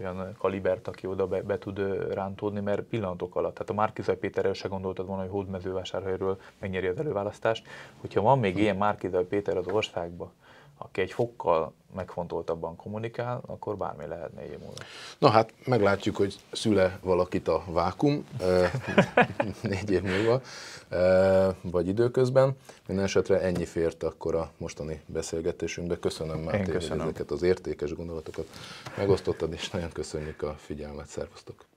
[0.00, 1.78] olyan kalibert, aki oda be, be tud
[2.12, 3.52] rántódni, mert pillanatok alatt.
[3.52, 7.66] Tehát a Márkizaj Péterrel se gondoltad volna, hogy hódmezővásárhelyről megnyeri az előválasztást.
[8.00, 10.30] Hogyha van még ilyen Márkizaj Péter az országban,
[10.82, 14.74] aki egy fokkal megfontoltabban kommunikál, akkor bármi lehet négy év múlva.
[15.18, 18.26] Na hát meglátjuk, hogy szüle valakit a vákum
[19.62, 20.40] négy év múlva,
[21.60, 22.56] vagy időközben.
[22.86, 25.98] Minden esetre ennyi fért akkor a mostani beszélgetésünkbe.
[25.98, 28.46] Köszönöm már ezeket az értékes gondolatokat
[28.96, 31.06] megosztottad, és nagyon köszönjük a figyelmet.
[31.06, 31.71] Szervusztok!